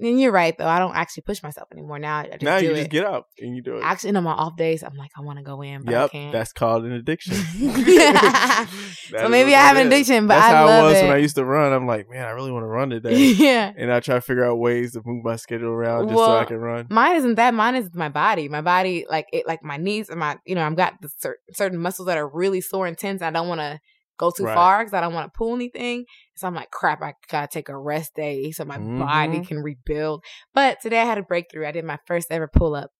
[0.00, 0.66] And you're right, though.
[0.66, 1.98] I don't actually push myself anymore.
[1.98, 2.76] Now I just now you it.
[2.76, 3.82] just get up and you do it.
[3.82, 6.10] Actually, on my off days, I'm like, I want to go in, but I Yep,
[6.10, 6.32] can't.
[6.32, 7.36] that's called an addiction.
[9.08, 11.02] So maybe I have an addiction, but that's I how love it was it.
[11.04, 11.72] when I used to run.
[11.72, 13.72] I'm like, man, I really want to run today, yeah.
[13.76, 16.44] and I try to figure out ways to move my schedule around just so I
[16.44, 16.88] can run.
[16.90, 17.54] Mine isn't that.
[17.54, 18.48] Mine is my body.
[18.48, 21.38] My body, like it, like my knees and my, you know, I've got the cer-
[21.52, 23.22] certain muscles that are really sore and tense.
[23.22, 23.80] I don't want to
[24.18, 24.54] go too Right.
[24.54, 26.04] far because I don't want to pull anything.
[26.36, 29.46] So I'm like, crap, I gotta take a rest day so my body Mhm.
[29.48, 30.22] can rebuild.
[30.54, 31.66] But today I had a breakthrough.
[31.66, 32.90] I did my first ever pull up,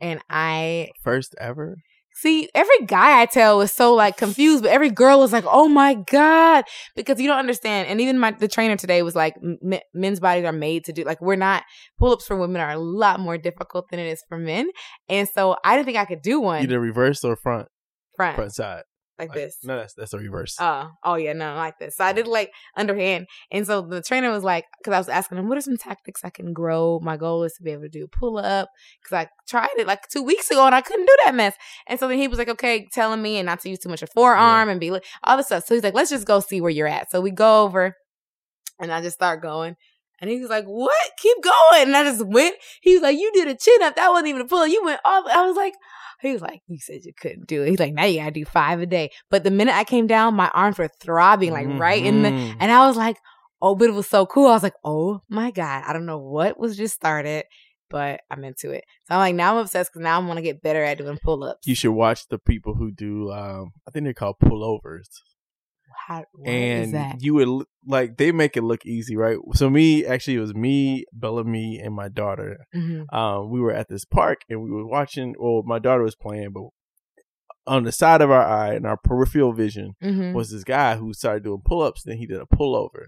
[0.00, 1.76] and I First ever.
[2.12, 5.68] see every guy I tell was so like confused, but every girl was like, "Oh
[5.68, 6.64] my god!"
[6.94, 7.88] Because you don't understand.
[7.88, 11.04] And even my the trainer today was like, "M- "Men's bodies are made to do
[11.04, 11.62] like we're not
[11.98, 14.68] pull ups for women are a lot more difficult than it is for men."
[15.08, 17.68] And so I didn't think I could do one Either reverse or front,
[18.16, 18.82] front, front side.
[19.20, 19.58] Like, Like, this.
[19.62, 20.56] No, that's that's a reverse.
[20.60, 21.96] Oh, oh yeah, no, like this.
[21.96, 25.38] So I did like underhand, and so the trainer was like, because I was asking
[25.38, 27.00] him, what are some tactics I can grow?
[27.02, 28.68] My goal is to be able to do a pull up
[29.02, 31.54] because I tried it like two weeks ago and I couldn't do that mess.
[31.86, 34.02] And so then he was like, okay, telling me and not to use too much
[34.02, 35.66] of forearm and be like all this stuff.
[35.66, 37.10] So he's like, let's just go see where you're at.
[37.10, 37.94] So we go over,
[38.80, 39.76] and I just start going.
[40.22, 40.92] And he was like, "What?
[41.18, 42.54] Keep going!" And I just went.
[42.82, 43.96] He was like, "You did a chin up.
[43.96, 44.66] That wasn't even a pull.
[44.66, 45.72] You went off." I was like,
[46.22, 48.44] "He was like, you said you couldn't do it." He's like, "Now you gotta do
[48.44, 52.04] five a day." But the minute I came down, my arms were throbbing like right
[52.04, 52.56] in the, Mhm.
[52.60, 53.16] and I was like,
[53.62, 54.46] "Oh!" But it was so cool.
[54.48, 57.44] I was like, "Oh my god!" I don't know what was just started,
[57.88, 58.84] but I'm into it.
[59.08, 61.42] So I'm like, now I'm obsessed because now I'm gonna get better at doing pull
[61.44, 61.66] ups.
[61.66, 63.30] You should watch the people who do.
[63.32, 65.08] Um, I think they're called pullovers.
[66.06, 67.22] How, and that?
[67.22, 69.36] you would like they make it look easy, right?
[69.54, 72.58] So me, actually, it was me, Bellamy, and my daughter.
[72.74, 73.12] Mhm.
[73.12, 75.34] Um, we were at this park and we were watching.
[75.38, 76.64] Well, my daughter was playing, but
[77.66, 80.32] on the side of our eye and our peripheral vision Mhm.
[80.34, 82.02] was this guy who started doing pull ups.
[82.04, 83.06] Then he did a pullover,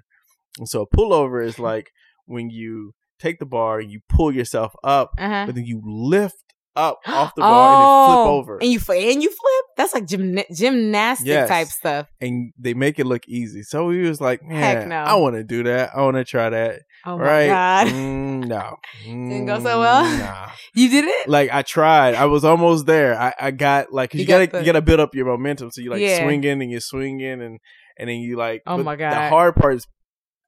[0.58, 1.90] and so a pullover is like
[2.26, 5.44] when you take the bar and you pull yourself up, Uh-huh.
[5.46, 6.36] but then you lift
[6.76, 8.58] up off the bar and then flip Oh, over.
[8.58, 9.61] and you and you flip.
[9.82, 11.48] That's like gymna- gymnastic Yes.
[11.48, 12.06] type stuff.
[12.20, 13.62] and they make it look easy.
[13.62, 14.96] So he was like, Heck "Man, no.
[14.96, 15.90] I want to do that.
[15.94, 17.46] I want to try that." Oh my right?
[17.48, 17.86] god.
[17.88, 20.04] Mm, no, Didn't go so well?
[20.04, 20.50] Mm, Nah.
[20.74, 21.28] You did it?
[21.28, 23.18] Like I tried, I was almost there.
[23.20, 25.26] I, I got like 'cause You you, gotta got the- you gotta build up your
[25.26, 25.70] momentum.
[25.72, 26.22] So you like Yeah.
[26.22, 27.58] swinging and you're swinging and
[27.98, 28.62] and then you like.
[28.66, 29.86] Oh my The hard part is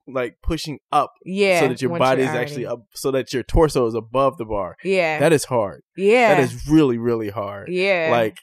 [0.07, 1.61] like pushing up Yeah.
[1.61, 4.77] so that your body is actually up, so that your torso is above the bar.
[4.85, 5.19] Yeah.
[5.19, 5.81] That is hard.
[5.97, 6.35] yeah.
[6.35, 7.69] That is really really hard.
[7.71, 8.09] Yeah.
[8.13, 8.37] Like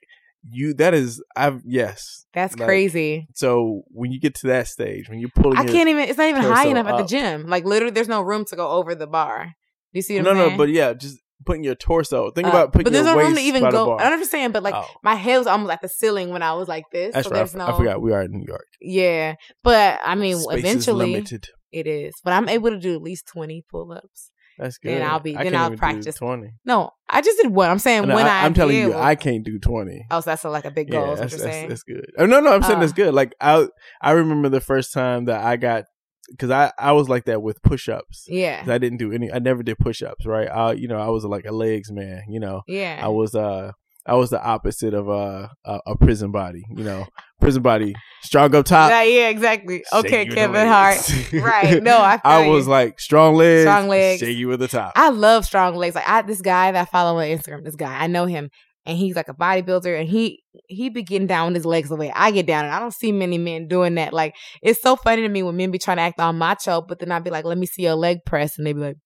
[0.50, 2.26] you, that is I've yes.
[2.34, 3.28] that's like, crazy.
[3.36, 6.08] So when you get to that stage, when you're pulling, I can't even.
[6.10, 7.48] It's not even high enough at the gym.
[7.48, 9.46] Like literally, there's no room to go over the bar.
[9.94, 10.58] Do you see what No, I'm no, saying?
[10.58, 12.32] but yeah, just putting your torso.
[12.32, 13.98] Think Uh, about putting but there's your no waist room to even go.
[13.98, 14.86] I don't understand, but like Oh.
[15.04, 17.14] my head was almost at the ceiling when I was like this.
[17.14, 17.56] That's so right.
[17.56, 17.66] I no.
[17.68, 18.68] I forgot we are in New York.
[18.80, 21.48] Yeah, but I mean, Space is eventually limited.
[21.72, 22.14] it is.
[22.24, 24.32] But I'm able to do at least 20 pull ups.
[24.62, 24.92] That's good.
[24.92, 26.16] Then I'll be- I then I'll practice.
[26.16, 26.52] twenty.
[26.66, 27.70] No, I just did one.
[27.70, 30.06] I'm saying No, when I, I, am telling you, I can't do twenty.
[30.12, 31.02] Oh, so that's a, like a big goal.
[31.02, 32.12] yeah, what that's, that's, that's good.
[32.18, 32.82] Oh, no, no, I'm saying Uh.
[32.82, 33.14] that's good.
[33.16, 33.68] Like I,
[34.02, 35.86] I remember the first time that I got
[36.30, 38.26] because I, I was like that with push-ups.
[38.30, 39.32] yeah, 'Cause I didn't do any.
[39.32, 40.26] I never did push-ups.
[40.26, 40.48] Right.
[40.48, 42.24] I, you know, I was like a legs man.
[42.30, 43.00] You know, yeah.
[43.04, 43.72] I was uh.
[44.06, 47.06] I was the opposite of uh, a a prison body, you know.
[47.40, 48.92] Prison body, strong up top.
[48.92, 49.84] yeah, yeah, exactly.
[49.94, 50.98] Okay, Kevin the Hart.
[51.34, 51.82] Right.
[51.82, 52.52] No, I feel I you.
[52.52, 54.20] was like strong legs, Strong legs.
[54.20, 54.94] shake you with the top.
[54.96, 55.96] I love strong legs.
[55.96, 58.50] Like I, this guy that I follow on Instagram, this guy, I know him,
[58.86, 61.96] and he's like a bodybuilder, and he he be getting down with his legs the
[61.96, 64.14] way I get down, and I don't see many men doing that.
[64.14, 67.00] Like it's so funny to me when men be trying to act all macho, but
[67.00, 68.98] then I'd be like, "Let me see your leg press," and they be like.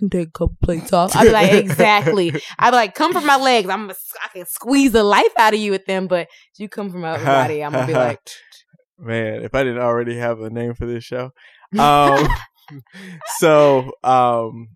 [0.00, 1.14] Can take a couple plates off.
[1.14, 2.32] I'd be like, exactly.
[2.58, 3.68] I'd be like, come from my legs.
[3.68, 3.94] I'm, a,
[4.24, 6.26] I can squeeze the life out of you with them, but
[6.58, 7.62] you come from my body.
[7.62, 8.18] I'm gonna be like,
[8.98, 11.30] Man, if I didn't already have a name for this show.
[11.78, 12.26] Um
[13.38, 14.68] so um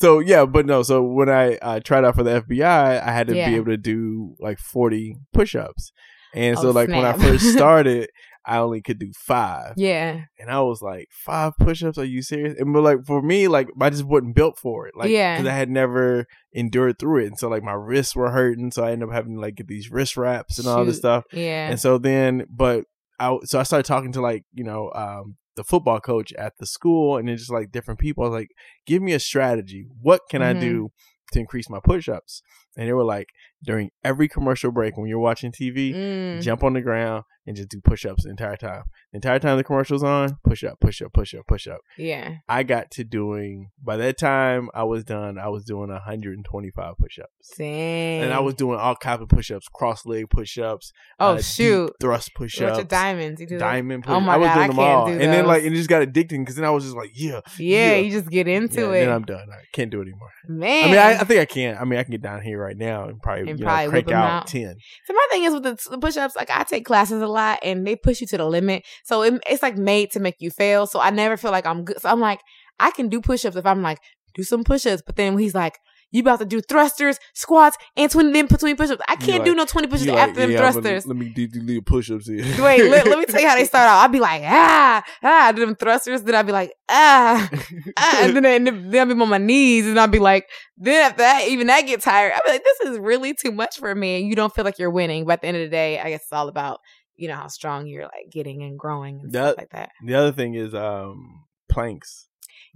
[0.00, 3.28] so yeah, but no, so when I uh, tried out for the FBI, I had
[3.28, 3.48] to Yeah.
[3.48, 5.92] be able to do like 40 push-ups.
[6.34, 8.10] And so Oh, like when I first started,
[8.46, 9.72] I only could do 5.
[9.76, 11.98] yeah, And I was like, 5 push-ups?
[11.98, 12.54] Are you serious?
[12.58, 14.94] And but like for me, like I just wasn't built for it.
[14.96, 15.36] Like Yeah.
[15.36, 17.26] cuz I had never endured through it.
[17.26, 19.66] And so like my wrists were hurting, so I ended up having to like get
[19.66, 21.24] these wrist wraps and all this stuff.
[21.32, 22.84] yeah, And so then, but
[23.18, 26.66] I so I started talking to like you know um, the football coach at the
[26.66, 28.24] school, and then just like different people.
[28.24, 28.50] I was like,
[28.86, 29.86] "Give me a strategy.
[30.02, 30.44] What can Mhm.
[30.44, 30.90] I do
[31.32, 32.42] to increase my push-ups?"
[32.76, 33.28] And they were like,
[33.66, 36.40] during every commercial break when you're watching TV, Mm.
[36.42, 38.82] jump on the ground and just do push-ups the entire time.
[39.12, 41.78] The entire time the commercial's on, push up, push up, push up, push up.
[41.98, 42.36] yeah.
[42.48, 45.38] I got to doing by that time I was done.
[45.38, 47.54] I was doing 125 push-ups.
[47.56, 48.22] Dang.
[48.22, 52.54] And I was doing all kinds of push-ups, cross-leg push-ups, oh uh, shoot, thrust What's
[52.56, 53.40] push-ups, diamonds?
[53.40, 54.12] You do diamond push.
[54.12, 55.70] Oh my I was God, doing I them can't all, do and then like it
[55.70, 57.96] just got addicting because then I was just like, yeah, Yeah, yeah.
[57.96, 59.04] you just get into Yeah, it.
[59.06, 59.48] Then I'm done.
[59.52, 60.30] I can't do it anymore.
[60.48, 60.84] Man.
[60.84, 61.76] I mean, I, I think I can.
[61.78, 63.92] I mean, I can get down here right now and probably, And you probably know,
[63.92, 64.46] whip crank 'em out, out.
[64.46, 64.76] ten.
[65.06, 67.86] so my thing is with the, the push-ups, like I take classes a lot and
[67.86, 68.84] they push you to the limit.
[69.04, 70.86] So it, it's like made to make you fail.
[70.86, 72.00] So I never feel like I'm good.
[72.00, 72.40] So I'm like,
[72.78, 73.98] I can do push-ups if I'm like,
[74.34, 75.02] do some push-ups.
[75.04, 75.78] But then he's like,
[76.16, 79.02] you about to do thrusters, squats, and 20 then between push-ups.
[79.08, 81.06] I can't do no 20 push-ups You after them yeah, gonna- thrusters.
[81.06, 82.44] let me do, do little push-ups here.
[82.64, 83.98] Wait, let, let me tell you how they start out.
[84.04, 86.22] I'd be like, ah, ah, do them thrusters.
[86.22, 87.48] Then I'd be like, ah,
[87.96, 91.04] ah, and then, and then I'd be on my knees, and I'd be like, then
[91.10, 92.32] after that, even that gets tired.
[92.34, 94.20] I'd be like, this is really too much for me.
[94.20, 95.24] And you don't feel like you're winning.
[95.26, 96.80] But at the end of the day, I guess it's all about,
[97.16, 99.90] you know, how strong you're like getting and growing and That- stuff like that.
[100.04, 102.26] the other thing is um planks.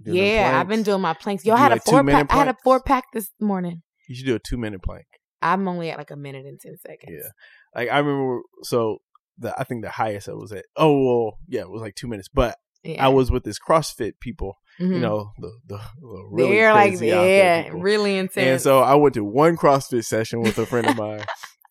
[0.05, 1.45] Yeah, I've been doing my planks.
[1.45, 2.31] Yo, You I had do a like four pack.
[2.33, 3.81] I had a four pack this morning.
[4.07, 5.05] You should do a two-minute plank.
[5.41, 7.11] I'm only at like a minute and ten seconds.
[7.23, 7.29] Yeah.
[7.75, 8.99] Like I remember, so
[9.37, 10.65] the I think the highest I was at.
[10.75, 12.27] Oh well, yeah, it was like two minutes.
[12.33, 13.05] But Yeah.
[13.05, 14.57] I was with this CrossFit people.
[14.79, 14.99] You Mhm.
[15.01, 18.37] know, the the, the really they're like, crazy out there yeah, really intense.
[18.37, 21.23] And so I went to one CrossFit session with a friend of mine.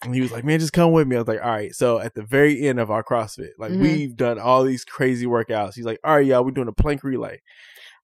[0.03, 1.16] And he was like, man, just come with me.
[1.16, 1.74] I was like, all right.
[1.74, 3.83] So at the very end of our CrossFit, like Mhm.
[3.83, 5.74] we've done all these crazy workouts.
[5.74, 7.39] He's like, all right, y'all, we're doing a plank relay.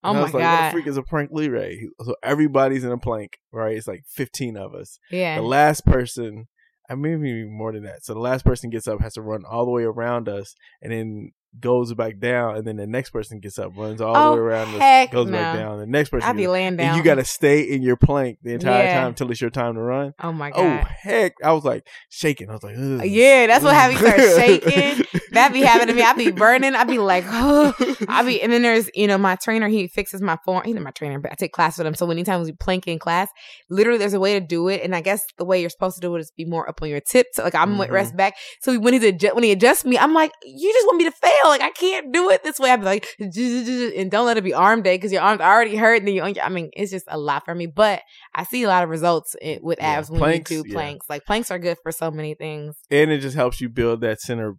[0.07, 1.81] Oh And I oh my was like, what god, the freak is a plank relay?
[2.05, 3.77] So everybody's in a plank, right?
[3.77, 4.99] It's like 15 of us.
[5.11, 6.47] yeah, The last person,
[6.89, 8.05] I mean, maybe more than that.
[8.05, 10.93] So the last person gets up, has to run all the way around us, and
[10.93, 14.37] then goes back down, and then the next person gets up, runs all Oh, the
[14.37, 15.79] way around us, goes back down.
[15.79, 16.97] The next person, I'd be laying and down.
[16.99, 18.99] you got to stay in your plank the entire Yeah.
[19.01, 20.13] time until it's your time to run.
[20.23, 20.85] Oh my oh, god!
[20.87, 21.33] Oh heck!
[21.43, 22.51] I was like shaking.
[22.51, 23.07] I was like, Ugh.
[23.07, 25.07] Yeah, that's what have me start shaking.
[25.37, 26.03] That be happening to me.
[26.03, 26.75] I be burning.
[26.75, 27.73] I be like, oh.
[28.09, 29.69] I be, and then there's, you know, my trainer.
[29.69, 30.63] He fixes my form.
[30.65, 31.95] He's not my trainer, but I take class with him.
[31.95, 33.29] So anytime we plank in class,
[33.71, 34.83] literally, there's a way to do it.
[34.83, 36.89] And I guess the way you're supposed to do it is be more up on
[36.89, 37.39] your tips.
[37.39, 37.91] Like I'm Mhm.
[37.91, 38.35] rest back.
[38.61, 41.13] So when he's adjust, when he adjusts me, I'm like, you just want me to
[41.13, 41.33] fail.
[41.47, 42.75] Like I can't do it this way.
[42.77, 45.99] Be like, and don't let it be arm day because your arms already hurt.
[45.99, 47.67] And then you, I mean, it's just a lot for me.
[47.67, 48.03] But
[48.35, 50.73] I see a lot of results i- with Yeah, abs when you do yeah.
[50.75, 51.07] planks.
[51.09, 52.77] Like planks are good for so many things.
[52.91, 54.55] and it just helps you build that center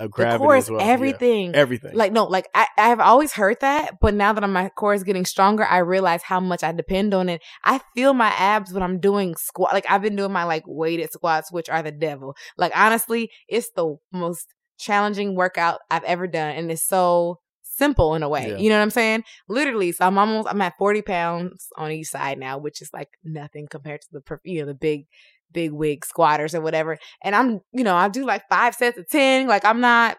[0.00, 0.80] a the core is well.
[0.80, 0.86] Yeah.
[0.86, 1.54] everything.
[1.54, 1.94] Everything.
[1.94, 5.04] Like no, like I, I have always heard that, but now that my core is
[5.04, 7.42] getting stronger, I realize how much I depend on it.
[7.64, 9.74] I feel my abs when I'm doing squat.
[9.74, 12.34] Like I've been doing my like weighted squats, which are the devil.
[12.56, 18.22] Like honestly, it's the most challenging workout I've ever done, and it's so simple in
[18.22, 18.48] a way.
[18.48, 18.56] Yeah.
[18.56, 19.24] You know what I'm saying?
[19.48, 23.10] Literally, so I'm almost I'm at 40 pounds on each side now, which is like
[23.22, 25.06] nothing compared to the you know the big
[25.52, 26.98] big wig squatters or whatever.
[27.22, 29.46] And I'm you know I do like five sets of ten.
[29.46, 30.16] Like I'm not.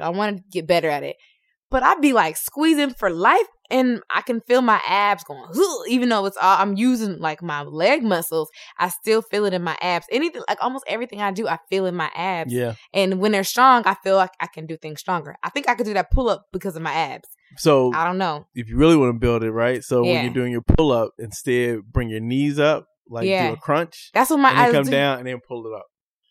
[0.00, 1.16] I want to get better at it.
[1.70, 5.44] But I'd be like squeezing for life and I can feel my abs going,
[5.88, 9.62] even though it's all, I'm using like my leg muscles, I still feel it in
[9.62, 10.06] my abs.
[10.10, 12.52] Anything, like almost everything I do, I feel in my abs.
[12.52, 12.74] yeah.
[12.92, 15.36] And when they're strong, I feel like I can do things stronger.
[15.42, 17.28] I think I could do that pull up because of my abs.
[17.56, 18.46] So I don't know.
[18.54, 19.82] if you really want to build it, right?
[19.82, 23.48] So when you're doing your pull up, instead bring your knees up, like Yeah.
[23.48, 24.90] do a crunch, That's what my eyes come do.
[24.90, 25.86] down and then pull it up.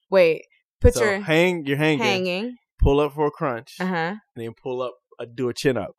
[0.09, 0.41] Wait,
[0.82, 2.55] put so your hang, you're hanging, hanging.
[2.82, 3.95] pull up for a crunch, Uh huh.
[3.95, 5.91] and then pull up, uh, do a chin up.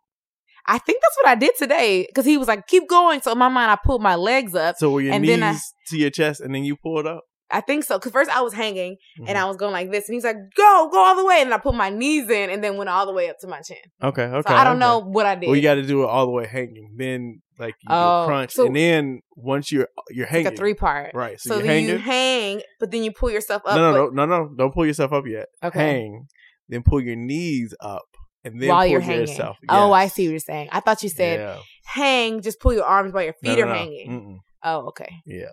[0.67, 3.21] I think that's what I did today because he was like, keep going.
[3.23, 4.77] So in my mind, I pulled my legs up.
[4.79, 5.59] So your And knees then I-
[5.89, 7.25] to your chest, and then you pull it up.
[7.53, 7.99] I think so.
[7.99, 9.37] Cause first I was hanging and Mhm.
[9.37, 11.59] I was going like this, and he's like, "Go, go all the way," and I
[11.59, 13.77] put my knees in, and then went all the way up to my chin.
[14.03, 14.49] Okay, okay.
[14.49, 14.81] so I don't okay.
[14.81, 15.47] know what I did.
[15.49, 16.95] Well, you got to do it all the way hanging.
[16.97, 20.57] Then like you Oh, crunch, so- and then once you're you're It's hanging, like a
[20.57, 21.11] three part.
[21.15, 21.41] right?
[21.41, 21.89] So, So, you're then hanging.
[21.91, 23.75] you hang, but then you pull yourself up.
[23.77, 24.55] no, no, but- no, no, no!
[24.57, 25.47] Don't pull yourself up yet.
[25.63, 25.79] Okay.
[25.79, 26.27] Hang,
[26.69, 28.07] then pull your knees up,
[28.45, 29.23] and then while pull you're hanging.
[29.23, 29.57] yourself.
[29.69, 30.69] Oh, I see what you're saying.
[30.73, 31.59] I thought you said yeah.
[31.85, 33.75] hang, just pull your arms while your feet no, are no.
[33.75, 34.11] hanging.
[34.11, 34.37] Mm-mm.
[34.63, 35.13] Oh, okay.
[35.27, 35.47] Yeah.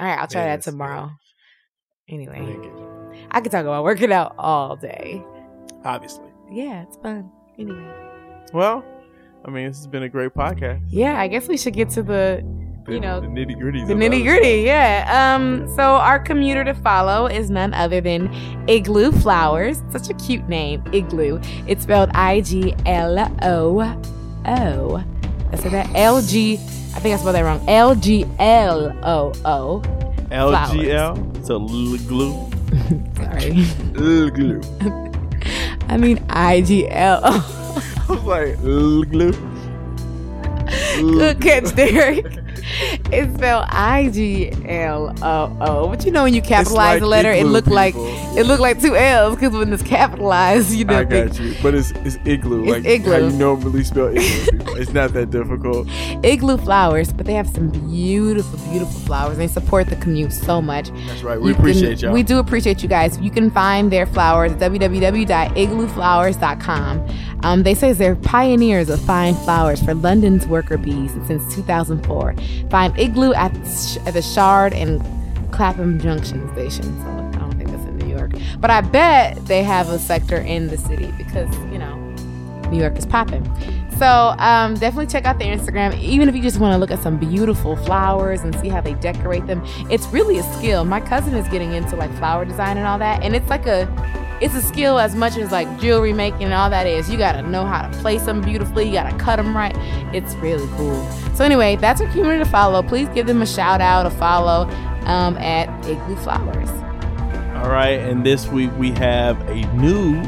[0.00, 1.10] All right, I'll try Yes, that tomorrow.
[2.08, 3.26] Anyway, didn't get you.
[3.30, 5.22] I could talk about working out all day.
[5.84, 6.26] Obviously.
[6.50, 7.30] Yeah, it's fun.
[7.58, 7.86] Anyway,
[8.52, 8.84] Well,
[9.44, 10.82] I mean, this has been a great podcast.
[10.88, 12.42] yeah, I guess we should get to the
[12.88, 13.84] You know, the nitty gritty.
[13.84, 15.34] The nitty gritty, yeah.
[15.34, 18.28] Um, so our commuter to follow is none other than
[18.68, 19.82] Igloo Flowers.
[19.90, 21.40] Such a cute name, Igloo.
[21.66, 23.80] It's spelled I G L O
[24.44, 25.04] O.
[25.52, 26.54] I said that L G.
[26.94, 27.64] I think I spelled that wrong.
[27.68, 29.82] L G L O O.
[30.30, 31.44] LGL.
[31.46, 32.50] So l- glue.
[33.16, 33.64] Sorry.
[33.96, 34.60] L glue.
[35.88, 37.80] I mean I G L O.
[38.08, 39.32] I was like l glue.
[41.00, 42.26] Good catch, Derek.
[43.12, 45.88] It's spelled I G L O O.
[45.88, 48.80] But you know when you capitalize like the letter, it looked like it looked like
[48.80, 50.98] two L's because when it's capitalized, you know.
[50.98, 53.12] I got you, but it's it's igloo, It's like igloo.
[53.12, 54.74] how you normally spell igloo.
[54.80, 55.86] it's not that difficult.
[56.24, 59.36] Igloo flowers, but they have some beautiful, beautiful flowers.
[59.36, 60.90] They support the commute so much.
[61.06, 61.38] That's right.
[61.40, 62.12] We You appreciate can- y'all.
[62.14, 63.18] We do appreciate you guys.
[63.20, 67.06] You can find their flowers at www.iglooflowers.com.
[67.42, 72.34] Um, they say they're pioneers of fine flowers for London's worker bees since 2004.
[72.70, 73.54] Find Igloo at,
[74.06, 75.02] at the Shard and
[75.52, 76.84] Clapham Junction station.
[77.02, 78.32] So I don't think that's in New York.
[78.58, 81.96] But I bet they have a sector in the city because, you know,
[82.70, 83.44] New York is popping.
[83.98, 85.96] So um, definitely check out their Instagram.
[86.00, 88.94] Even if you just want to look at some beautiful flowers and see how they
[88.94, 90.84] decorate them, it's really a skill.
[90.84, 93.86] My cousin is getting into like flower design and all that, and it's like a
[94.40, 97.08] it's a skill as much as like jewelry making and all that is.
[97.10, 98.86] You gotta know how to place them beautifully.
[98.86, 99.74] You gotta cut them right.
[100.14, 101.04] It's really cool.
[101.34, 102.82] So anyway, that's our commuter to follow.
[102.82, 104.68] Please give them a shout out, a follow
[105.06, 106.68] um, at Igloo Flowers.
[107.56, 110.20] All right, and this week we have a new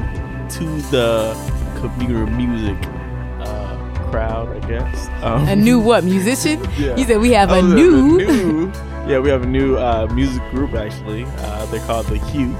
[0.51, 1.35] to the
[1.81, 2.77] commuter music
[3.41, 5.09] uh, crowd, I guess.
[5.23, 6.61] Um, A new what musician?
[6.79, 6.97] Yeah.
[6.97, 8.17] You said we have Oh, a the new.
[8.19, 8.73] new-
[9.07, 11.25] yeah, we have a new uh, music group actually.
[11.25, 12.57] Uh, they're called The Hue,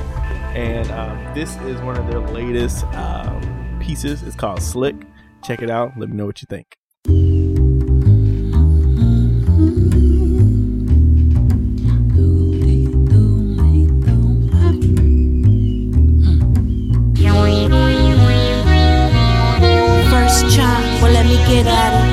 [0.57, 4.23] and um, this is one of their latest um, pieces.
[4.23, 4.97] It's called Slick.
[5.45, 5.93] Check it out.
[5.99, 6.67] Let me know what you think.
[20.11, 22.07] First chop, well let me get at it.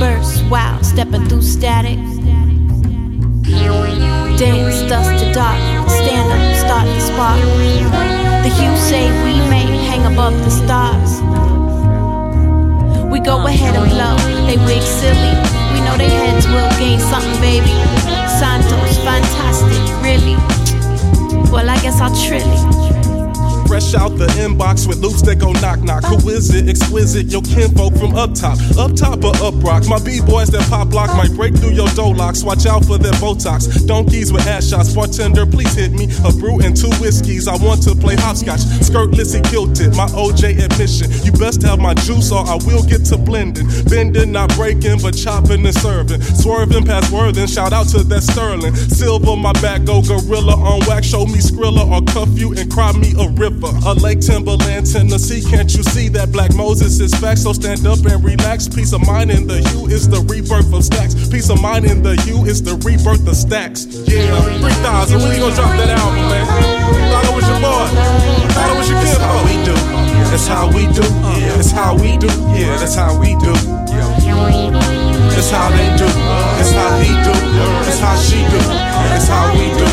[0.00, 1.98] Burst, wow, stepping through static.
[4.36, 7.40] Dance, dust to dark, stand up, start the spark.
[8.44, 11.20] The hue say we may hang above the stars.
[13.12, 15.34] We go ahead and blow, they wig silly.
[15.72, 17.74] We know their heads will gain something, baby.
[18.40, 20.36] Santos, fantastic, really.
[21.52, 22.93] Well, I guess I'll trill it.
[23.66, 26.04] Fresh out the inbox with loops that go knock knock.
[26.04, 27.26] Who exquisite, exquisite.
[27.26, 29.88] Your kinfolk from up top, up top or up rocks.
[29.88, 32.42] My b-boys that pop lock might break through your dough locks.
[32.42, 33.86] Watch out for their Botox.
[33.86, 34.94] Donkeys with ass shots.
[34.94, 37.48] Bartender, please hit me a brew and two whiskeys.
[37.48, 38.60] I want to play hopscotch.
[38.84, 39.96] Skirtless and kilted.
[39.96, 41.10] My OJ admission.
[41.24, 43.66] You best have my juice or I will get to blending.
[43.88, 46.20] Bending, not breaking, but chopping and serving.
[46.22, 47.46] Swerving past worthing.
[47.46, 48.74] Shout out to that Sterling.
[48.74, 51.06] Silver, my back go gorilla on wax.
[51.06, 53.53] Show me Skrilla or cuff you and cry me a river.
[53.62, 55.42] A Lake Timberland, Tennessee.
[55.42, 57.36] Can't you see that Black Moses is back?
[57.36, 58.68] So stand up and relax.
[58.68, 61.14] Peace of mind in the hue is the rebirth of stacks.
[61.28, 63.86] Peace of mind in the hue is the rebirth of stacks.
[64.08, 65.20] Yeah, 3000.
[65.20, 66.46] When you gonna drop that album, man?
[67.12, 67.86] Thought it was your boy.
[68.52, 69.20] Thought it was your kid.
[69.20, 69.74] how we do.
[70.30, 71.04] That's how we do.
[71.54, 72.28] That's how we do.
[72.58, 73.52] Yeah, that's how we do.
[75.34, 76.08] That's how they do.
[76.58, 77.34] That's how he do.
[77.84, 78.58] That's how she do.
[78.58, 79.86] That's how we do.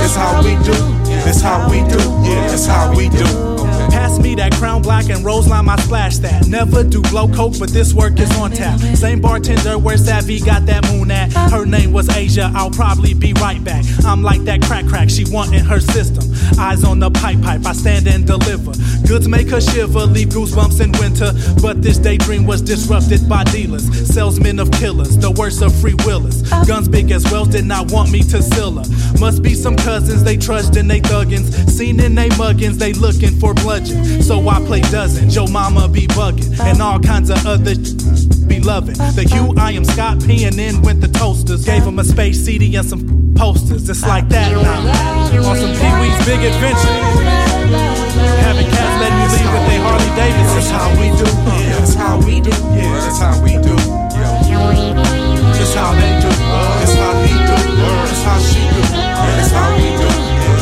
[0.00, 0.93] That's how we do.
[1.24, 1.98] That's how we do.
[2.22, 3.24] Yeah, that's how we do.
[3.90, 6.46] Pass me that crown black and rose line my splash that.
[6.46, 8.78] Never do blow coke, but this work is on tap.
[8.96, 11.32] Same bartender where Savvy got that moon at.
[11.50, 13.84] Her name was Asia, I'll probably be right back.
[14.04, 16.23] I'm like that crack crack she want in her system.
[16.58, 18.72] Eyes on the pipe pipe, I stand and deliver.
[19.06, 21.32] Goods make her shiver, leave goosebumps in winter.
[21.60, 26.42] But this daydream was disrupted by dealers, salesmen of killers, the worst of free willers.
[26.66, 28.84] Guns big as wells did not want me to seal her.
[29.18, 31.68] Must be some cousins, they trudged in they thuggins.
[31.70, 34.22] Seen in they muggins, they looking for bludgeon.
[34.22, 36.58] So I play dozens, yo mama be bugging.
[36.60, 37.74] And all kinds of other
[38.46, 38.96] be loving.
[38.96, 41.64] The hue I am Scott peeing in with the toasters.
[41.64, 43.86] Gave him a space CD and some posters.
[43.86, 45.44] just like that now.
[45.44, 46.98] On some Pee Wee's Big Adventure.
[48.46, 50.54] Having cats let me leave with their Harley Davidson.
[50.54, 51.26] That's how we do.
[51.58, 52.50] Yeah, that's how we do.
[52.78, 53.76] Yeah, that's how we do.
[55.54, 56.30] That's how they do.
[56.30, 57.56] That's how he do.
[57.74, 58.82] That's how she do.
[58.94, 60.08] That's how we do.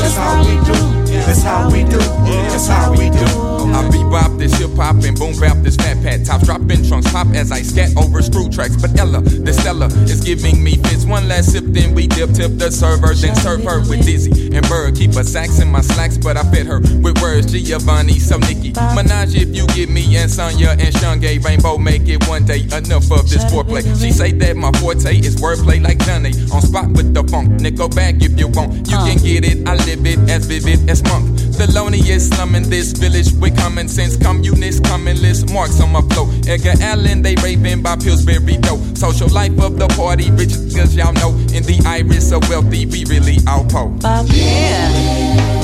[0.00, 0.81] That's how we do.
[1.26, 1.98] That's how we do.
[1.98, 3.52] That's how we do.
[3.72, 6.26] I bebop this hip hop and boom bap this fat pat.
[6.26, 8.76] Tops dropping trunks pop as I scat over screw tracks.
[8.76, 11.06] But Ella, the Stella, is giving me fits.
[11.06, 14.66] One last sip, then we dip, tip the server, then serve her with Dizzy and
[14.68, 14.96] Bird.
[14.96, 17.52] Keep a sax in my slacks, but I fit her with words.
[17.52, 18.72] Giovanni, so Nikki.
[18.94, 21.42] Menage if you get me and Sonya and Shange.
[21.44, 22.62] Rainbow make it one day.
[22.76, 23.82] Enough of this foreplay.
[24.00, 26.32] She say that my forte is wordplay like Johnny.
[26.52, 27.60] On spot with the funk.
[27.60, 28.88] Nickel back if you want.
[28.90, 29.06] You uh.
[29.06, 29.66] can get it.
[29.68, 31.28] I live it as vivid as monk.
[31.58, 34.16] Thelonious slumming this village with common sense.
[34.16, 36.30] Communists coming list marks on my flow.
[36.48, 38.80] Edgar Allan, they raving by Pillsbury dough.
[38.94, 41.30] Social life of the party, rich cause y'all know.
[41.54, 43.92] In the iris of wealthy, we really outpo.
[44.32, 45.61] Yeah.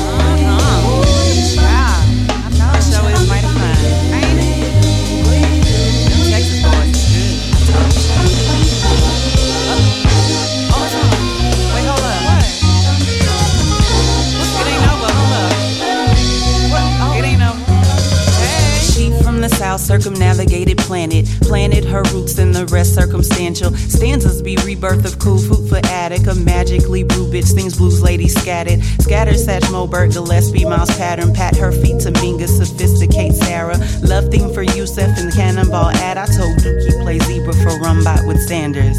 [19.98, 21.26] Circumnavigated planet.
[21.42, 23.72] Planted her roots in the rest circumstantial.
[23.72, 26.26] Stanzas be rebirth of cool food for attic.
[26.26, 28.82] A magically brew bitch things blues lady scattered.
[29.00, 31.34] Scattered Satch Moberg, Gillespie, Miles Pattern.
[31.34, 33.78] Pat her feet to Minga, sophisticate Sarah.
[34.02, 36.16] Love theme for Yusef and Cannonball ad.
[36.16, 38.96] I told Dookie play zebra for Rumbot with Sanders.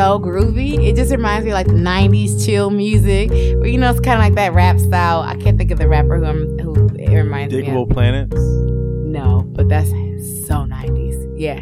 [0.00, 0.82] So groovy.
[0.88, 3.28] It just reminds me of like the 90s chill music.
[3.28, 5.20] Where you know it's kind of like that rap style.
[5.20, 7.90] I can't think of the rapper who I'm, who it reminds me Digable of.
[7.90, 8.34] Planets.
[8.34, 11.34] No, but that's so 90s.
[11.38, 11.60] Yeah.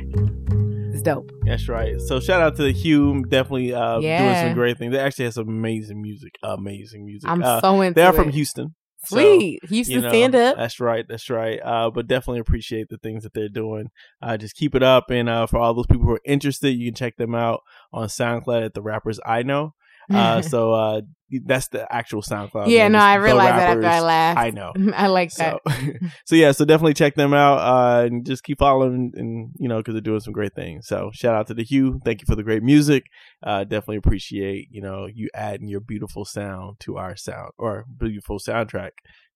[0.93, 1.33] It's dope.
[1.43, 2.01] That's right.
[2.01, 3.25] So shout out to the Hue.
[3.25, 4.93] definitely uh, doing some great things.
[4.93, 7.29] They actually have some amazing music, amazing music.
[7.29, 8.35] I'm Uh, so into They are from it.
[9.01, 9.17] Houston.
[9.17, 9.65] So, Sweet.
[9.69, 10.57] Houston you know, stand up.
[10.57, 11.07] That's right.
[11.09, 11.61] That's right.
[11.63, 13.91] Uh, but definitely appreciate the things that they're doing.
[14.21, 15.11] Uh, just keep it up.
[15.11, 18.09] And uh, for all those people who are interested, you can check them out on
[18.09, 19.75] SoundCloud at the rappers I know.
[20.13, 21.01] Uh, so uh,
[21.45, 22.69] that's the actual SoundCloud.
[22.69, 24.39] Yeah, name, no, I realized that after I laughed.
[24.39, 24.73] I know.
[24.95, 25.61] I like that.
[25.67, 25.93] So,
[26.27, 29.79] so yeah, so definitely check them out uh, and just keep following and you know
[29.79, 30.87] because they're doing some great things.
[30.87, 32.01] So shout out to the Hue.
[32.05, 33.05] Thank you for the great music.
[33.43, 38.39] Uh, definitely appreciate you know you adding your beautiful sound to our sound or beautiful
[38.39, 38.91] soundtrack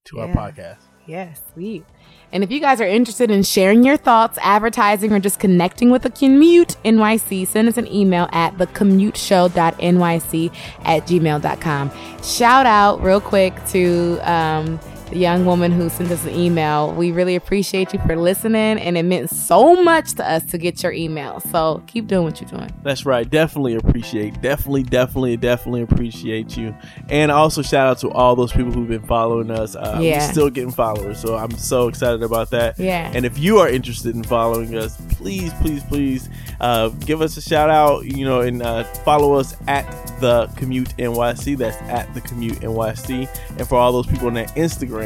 [0.06, 0.34] to our Yeah.
[0.34, 0.76] podcast.
[1.06, 1.84] Yeah, sweet.
[2.32, 6.02] And if you guys are interested in sharing your thoughts, advertising, or just connecting with
[6.02, 10.52] the Commute NYC, send us an email at thecommuteshow.nyc
[10.84, 11.90] at gmail.com.
[12.22, 14.78] Shout out real quick to um,
[15.12, 16.92] the young woman who sent us an email.
[16.94, 20.82] We really appreciate you for listening, and it meant so much to us to get
[20.82, 21.40] your email.
[21.40, 22.70] So keep doing what you're doing.
[22.82, 23.28] That's right.
[23.28, 24.40] Definitely appreciate.
[24.40, 26.74] Definitely, definitely, definitely appreciate you.
[27.10, 29.76] And also shout out to all those people who've been following us.
[29.76, 30.26] Uh, Yeah.
[30.26, 32.78] We're still getting followers, so I'm so excited about that.
[32.78, 33.10] Yeah.
[33.14, 37.42] And if you are interested in following us, please, please, please uh, give us a
[37.42, 38.06] shout out.
[38.06, 39.84] You know, and uh, follow us at
[40.20, 41.58] the Commute NYC.
[41.58, 43.28] That's at the Commute NYC.
[43.58, 45.01] And for all those people on that Instagram,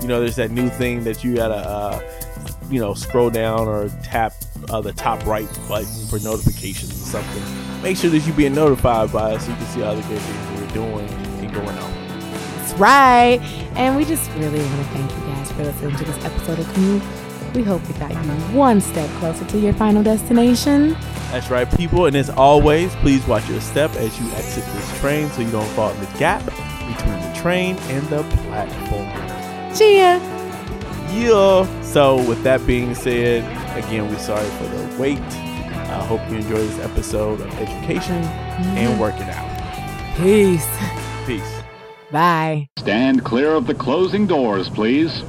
[0.00, 1.56] you know, there's that new thing that you gotta.
[1.56, 2.00] Uh,
[2.70, 4.34] you know, scroll down or tap
[4.70, 7.82] uh, the top right button for notifications or something.
[7.82, 10.20] Make sure that you're being notified by us so you can see all the great
[10.20, 11.92] things we're doing and going on.
[12.56, 13.40] That's right.
[13.76, 16.72] And we just really want to thank you guys for listening to this episode of
[16.74, 17.02] Commute.
[17.54, 18.18] We hope we got you
[18.54, 20.90] one step closer to your final destination.
[21.30, 22.06] That's right, people.
[22.06, 25.68] And as always, please watch your step as you exit this train so you don't
[25.68, 29.37] fall in the gap between the train and the platform.
[29.76, 30.20] Cheer.
[31.10, 31.82] Yeah.
[31.82, 33.44] So, with that being said,
[33.76, 35.18] again, we're sorry for the wait.
[35.18, 39.00] I hope you enjoy this episode of education and mm-hmm.
[39.00, 40.16] working out.
[40.16, 40.66] Peace.
[41.26, 41.62] Peace.
[42.10, 42.68] Bye.
[42.78, 45.22] Stand clear of the closing doors, please.